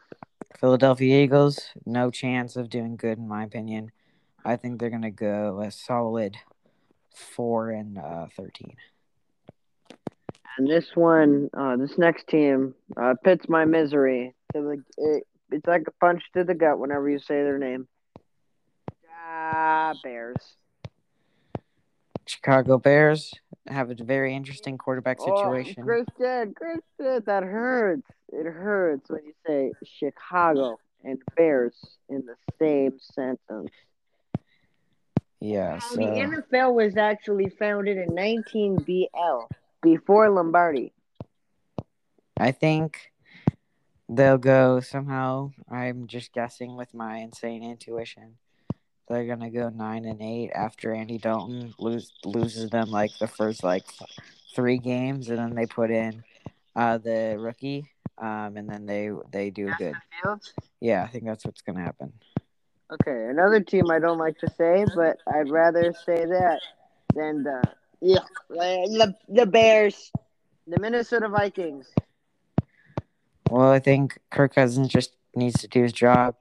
Philadelphia 0.60 1.24
Eagles, 1.24 1.70
no 1.86 2.10
chance 2.10 2.56
of 2.56 2.70
doing 2.70 2.96
good 2.96 3.20
in 3.20 3.28
my 3.28 3.44
opinion. 3.44 3.92
I 4.44 4.56
think 4.56 4.80
they're 4.80 4.90
gonna 4.90 5.12
go 5.12 5.62
a 5.62 5.72
solid 5.72 6.38
four 7.14 7.70
and 7.70 7.98
uh, 7.98 8.28
thirteen. 8.36 8.76
And 10.58 10.68
this 10.68 10.96
one, 10.96 11.50
uh, 11.56 11.76
this 11.78 11.98
next 12.00 12.28
team, 12.28 12.74
uh, 13.00 13.14
pits 13.24 13.48
my 13.48 13.66
misery 13.66 14.34
to 14.54 14.62
the. 14.62 14.84
It, 14.98 15.24
it's 15.52 15.68
like 15.68 15.84
a 15.88 15.92
punch 16.06 16.24
to 16.34 16.44
the 16.44 16.56
gut 16.56 16.80
whenever 16.80 17.10
you 17.10 17.20
say 17.20 17.36
their 17.44 17.60
name. 17.60 17.88
Ah, 19.30 19.94
Bears. 20.04 20.56
Chicago 22.28 22.78
Bears 22.78 23.34
have 23.68 23.90
a 23.90 23.96
very 23.96 24.36
interesting 24.36 24.78
quarterback 24.78 25.18
oh, 25.22 25.36
situation. 25.36 25.84
Oh, 25.84 25.86
Christian, 25.86 26.54
Christian, 26.54 27.24
that 27.26 27.44
hurts. 27.44 28.08
It 28.30 28.46
hurts 28.46 29.10
when 29.10 29.24
you 29.26 29.34
say 29.46 29.72
Chicago 29.84 30.78
and 31.04 31.22
Bears 31.36 31.76
in 32.10 32.26
the 32.26 32.36
same 32.60 33.00
sentence. 33.00 33.72
yeah, 35.40 35.80
so 35.80 35.96
The 35.96 36.04
uh, 36.04 36.28
NFL 36.28 36.74
was 36.74 36.98
actually 36.98 37.50
founded 37.50 37.98
in 37.98 38.14
19 38.14 38.78
BL 38.78 39.54
before 39.82 40.30
Lombardi. 40.30 40.94
I 42.38 42.52
think 42.52 43.12
they'll 44.10 44.38
go 44.38 44.80
somehow. 44.80 45.52
I'm 45.70 46.08
just 46.08 46.34
guessing 46.34 46.76
with 46.76 46.94
my 46.94 47.18
insane 47.18 47.64
intuition. 47.64 48.36
They're 49.08 49.26
gonna 49.26 49.50
go 49.50 49.70
nine 49.70 50.06
and 50.06 50.22
eight 50.22 50.52
after 50.54 50.94
Andy 50.94 51.18
Dalton 51.18 51.74
lose, 51.80 52.12
loses 52.26 52.70
them 52.70 52.92
like 52.92 53.18
the 53.20 53.28
first 53.28 53.64
like 53.64 53.86
three 54.54 54.78
games, 54.78 55.30
and 55.30 55.38
then 55.38 55.56
they 55.56 55.66
put 55.66 55.92
in 55.92 56.24
uh, 56.76 56.98
the 56.98 57.38
rookie, 57.40 57.90
um, 58.18 58.58
and 58.58 58.70
then 58.70 58.86
they 58.86 59.10
they 59.32 59.50
do 59.50 59.72
good. 59.78 59.96
Fields? 60.22 60.54
Yeah, 60.82 61.04
I 61.04 61.08
think 61.08 61.24
that's 61.26 61.46
what's 61.46 61.62
gonna 61.62 61.82
happen. 61.82 62.12
Okay, 62.92 63.28
another 63.30 63.62
team 63.62 63.90
I 63.92 64.00
don't 64.00 64.18
like 64.18 64.38
to 64.40 64.50
say, 64.58 64.86
but 64.96 65.18
I'd 65.28 65.50
rather 65.50 65.94
say 66.06 66.26
that 66.26 66.60
than 67.16 67.44
the 67.44 67.62
yeah 68.02 68.20
the, 68.50 69.16
the 69.30 69.46
Bears, 69.46 70.12
the 70.68 70.80
Minnesota 70.80 71.30
Vikings. 71.30 71.88
Well, 73.50 73.72
I 73.72 73.80
think 73.80 74.20
Kirk 74.30 74.56
Cousins 74.56 74.90
just 74.90 75.16
needs 75.36 75.62
to 75.62 75.68
do 75.68 75.84
his 75.84 75.94
job. 75.94 76.36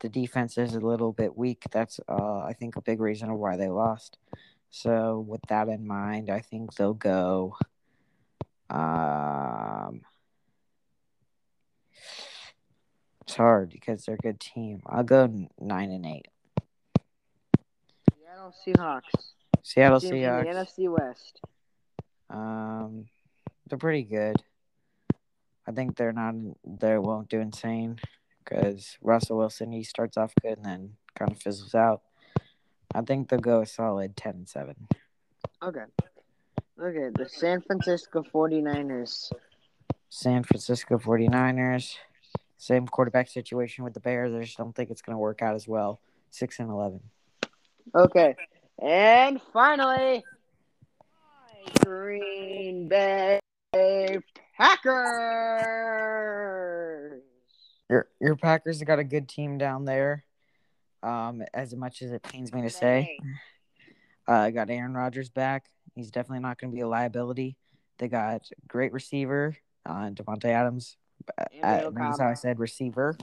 The 0.00 0.08
defense 0.08 0.58
is 0.58 0.74
a 0.74 0.80
little 0.80 1.12
bit 1.12 1.36
weak. 1.36 1.64
That's, 1.70 1.98
uh, 2.08 2.38
I 2.38 2.52
think, 2.52 2.76
a 2.76 2.82
big 2.82 3.00
reason 3.00 3.30
of 3.30 3.38
why 3.38 3.56
they 3.56 3.68
lost. 3.68 4.18
So, 4.70 5.24
with 5.26 5.40
that 5.48 5.68
in 5.68 5.86
mind, 5.86 6.30
I 6.30 6.40
think 6.40 6.74
they'll 6.74 6.94
go. 6.94 7.56
Um, 8.70 10.02
it's 13.22 13.34
hard 13.34 13.70
because 13.70 14.04
they're 14.04 14.14
a 14.14 14.18
good 14.18 14.38
team. 14.38 14.82
I'll 14.86 15.02
go 15.02 15.26
nine 15.58 15.90
and 15.90 16.06
eight. 16.06 16.28
Seattle 18.14 18.54
Seahawks. 18.66 19.32
Seattle 19.62 20.00
from 20.00 20.10
the 20.10 20.16
Seahawks. 20.16 20.46
NFC 20.46 20.88
West. 20.88 21.40
Um, 22.30 23.06
they're 23.68 23.78
pretty 23.78 24.04
good. 24.04 24.36
I 25.66 25.72
think 25.72 25.96
they're 25.96 26.12
not. 26.12 26.34
They 26.64 26.98
won't 26.98 27.28
do 27.28 27.40
insane 27.40 27.98
because 28.48 28.96
Russell 29.02 29.38
Wilson 29.38 29.72
he 29.72 29.82
starts 29.82 30.16
off 30.16 30.32
good 30.40 30.56
and 30.58 30.64
then 30.64 30.92
kind 31.14 31.30
of 31.30 31.38
fizzles 31.38 31.74
out. 31.74 32.02
I 32.94 33.02
think 33.02 33.28
they'll 33.28 33.40
go 33.40 33.60
a 33.60 33.66
solid 33.66 34.16
10-7. 34.16 34.74
Okay. 35.62 35.84
Okay, 36.80 37.10
the 37.14 37.28
San 37.28 37.60
Francisco 37.60 38.22
49ers. 38.22 39.30
San 40.08 40.42
Francisco 40.44 40.96
49ers. 40.98 41.96
Same 42.56 42.86
quarterback 42.86 43.28
situation 43.28 43.84
with 43.84 43.94
the 43.94 44.00
Bears. 44.00 44.34
I 44.34 44.40
just 44.42 44.56
don't 44.56 44.74
think 44.74 44.90
it's 44.90 45.02
going 45.02 45.14
to 45.14 45.18
work 45.18 45.42
out 45.42 45.54
as 45.54 45.68
well. 45.68 46.00
Six 46.30 46.58
and 46.58 46.70
eleven. 46.70 47.00
Okay. 47.94 48.34
And 48.80 49.40
finally, 49.52 50.24
Green 51.84 52.88
Bay 52.88 53.40
Packers. 54.56 56.08
Your 57.88 58.08
your 58.20 58.36
Packers 58.36 58.78
have 58.80 58.86
got 58.86 58.98
a 58.98 59.04
good 59.04 59.28
team 59.28 59.58
down 59.58 59.84
there. 59.84 60.24
Um, 61.02 61.42
as 61.54 61.74
much 61.74 62.02
as 62.02 62.10
it 62.12 62.22
pains 62.22 62.52
me 62.52 62.62
to 62.62 62.70
say, 62.70 63.18
uh, 64.26 64.32
I 64.32 64.50
got 64.50 64.68
Aaron 64.68 64.94
Rodgers 64.94 65.30
back. 65.30 65.66
He's 65.94 66.10
definitely 66.10 66.40
not 66.40 66.58
going 66.58 66.70
to 66.70 66.74
be 66.74 66.80
a 66.82 66.88
liability. 66.88 67.56
They 67.98 68.08
got 68.08 68.42
great 68.66 68.92
receiver, 68.92 69.56
uh, 69.86 70.10
Davante 70.10 70.46
Adams. 70.46 70.96
Uh, 71.36 71.44
notice 71.62 71.94
Cobb. 71.96 72.20
how 72.20 72.28
I 72.28 72.34
said 72.34 72.58
receiver, 72.58 73.16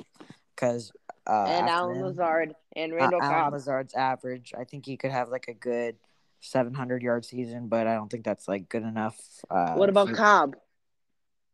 because 0.55 0.91
uh, 1.27 1.45
and 1.47 1.67
Alan 1.69 1.95
them- 1.97 2.07
Lazard 2.07 2.55
and 2.75 2.93
uh, 2.93 2.95
Randall 2.95 3.21
Alan 3.21 3.33
Cobb. 3.43 3.53
Lazard's 3.53 3.93
average. 3.93 4.53
I 4.57 4.63
think 4.63 4.85
he 4.85 4.95
could 4.97 5.11
have 5.11 5.29
like 5.29 5.47
a 5.47 5.53
good 5.53 5.95
700 6.41 7.01
yard 7.01 7.25
season, 7.25 7.67
but 7.67 7.87
I 7.87 7.95
don't 7.95 8.09
think 8.09 8.23
that's 8.23 8.47
like 8.47 8.69
good 8.69 8.83
enough. 8.83 9.17
Uh, 9.49 9.73
What 9.73 9.89
about 9.89 10.09
for- 10.09 10.15
Cobb? 10.15 10.55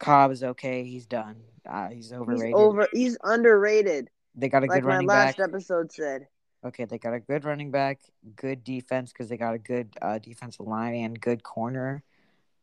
Cobb 0.01 0.31
is 0.31 0.43
okay. 0.43 0.83
He's 0.83 1.05
done. 1.05 1.37
Uh, 1.65 1.89
he's 1.89 2.11
overrated. 2.11 2.47
He's 2.47 2.55
over. 2.55 2.87
He's 2.91 3.17
underrated. 3.23 4.09
They 4.35 4.49
got 4.49 4.63
a 4.63 4.65
Like 4.67 4.81
good 4.81 4.87
my 4.87 4.93
running 4.95 5.07
last 5.07 5.37
back. 5.37 5.47
episode 5.47 5.91
said. 5.91 6.27
Okay, 6.65 6.85
they 6.85 6.97
got 6.97 7.13
a 7.13 7.19
good 7.19 7.43
running 7.45 7.71
back, 7.71 7.99
good 8.35 8.63
defense 8.63 9.11
because 9.11 9.29
they 9.29 9.37
got 9.37 9.53
a 9.53 9.59
good 9.59 9.95
uh, 10.01 10.17
defensive 10.19 10.65
line 10.67 10.95
and 10.95 11.19
good 11.19 11.43
corner, 11.43 12.03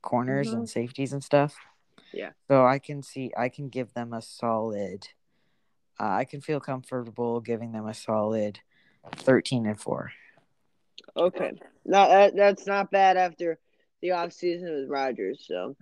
corners 0.03 0.51
Mhm. 0.51 0.55
and 0.55 0.71
safeties 0.71 1.13
and 1.13 1.23
stuff. 1.23 1.57
Yeah. 2.13 2.31
So 2.49 2.65
I 2.65 2.79
can 2.79 3.03
see, 3.03 3.33
I 3.37 3.49
can 3.49 3.69
give 3.69 3.93
them 3.95 4.13
a 4.13 4.23
solid. 4.23 5.09
Uh, 6.01 6.11
I 6.11 6.25
can 6.25 6.41
feel 6.41 6.61
comfortable 6.61 7.41
giving 7.41 7.73
them 7.73 7.87
a 7.87 7.95
solid 7.95 8.61
thirteen 9.17 9.67
and 9.67 9.81
four. 9.81 10.13
Okay. 11.17 11.53
No, 11.85 12.09
that, 12.09 12.37
that's 12.37 12.67
not 12.67 12.91
bad 12.91 13.17
after 13.17 13.59
the 14.01 14.13
off 14.13 14.33
season 14.33 14.73
with 14.75 14.89
Rodgers. 14.89 15.45
So, 15.47 15.77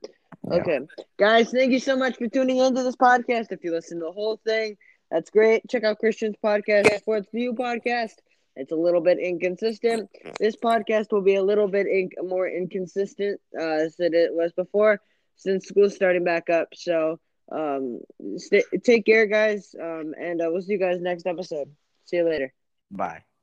Yeah. 0.51 0.57
okay, 0.59 0.80
guys, 1.18 1.51
thank 1.51 1.72
you 1.72 1.80
so 1.80 1.97
much 1.97 2.16
for 2.16 2.28
tuning 2.28 2.59
into 2.59 2.82
this 2.82 2.97
podcast. 2.97 3.53
If 3.53 3.64
you 3.64 3.72
listen 3.72 3.99
to 4.01 4.07
the 4.07 4.12
whole 4.12 4.40
thing, 4.47 4.76
that's 5.11 5.30
great. 5.30 5.68
Check 5.68 5.84
out 5.84 5.99
Christian's 5.99 6.36
podcast, 6.42 6.99
Sports 6.99 7.28
View 7.32 7.55
podcast. 7.55 8.12
It's 8.57 8.72
a 8.72 8.76
little 8.76 9.03
bit 9.03 9.18
inconsistent. 9.18 10.09
This 10.38 10.57
podcast 10.57 11.12
will 11.12 11.22
be 11.22 11.34
a 11.34 11.42
little 11.42 11.68
bit 11.68 11.86
in, 11.86 12.11
more 12.26 12.49
inconsistent 12.49 13.40
uh, 13.55 13.84
than 13.99 14.14
it 14.14 14.34
was 14.34 14.53
before 14.53 15.01
since 15.36 15.66
school's 15.66 15.94
starting 15.94 16.24
back 16.24 16.49
up. 16.49 16.68
So, 16.74 17.20
um, 17.53 18.01
stay, 18.36 18.62
take 18.82 19.05
care, 19.05 19.26
guys, 19.26 19.74
um, 19.80 20.14
and 20.18 20.40
uh, 20.40 20.49
we'll 20.51 20.62
see 20.62 20.72
you 20.72 20.78
guys 20.78 21.01
next 21.01 21.26
episode. 21.26 21.70
See 22.07 22.16
you 22.16 22.28
later. 22.28 22.53
Bye. 22.90 23.36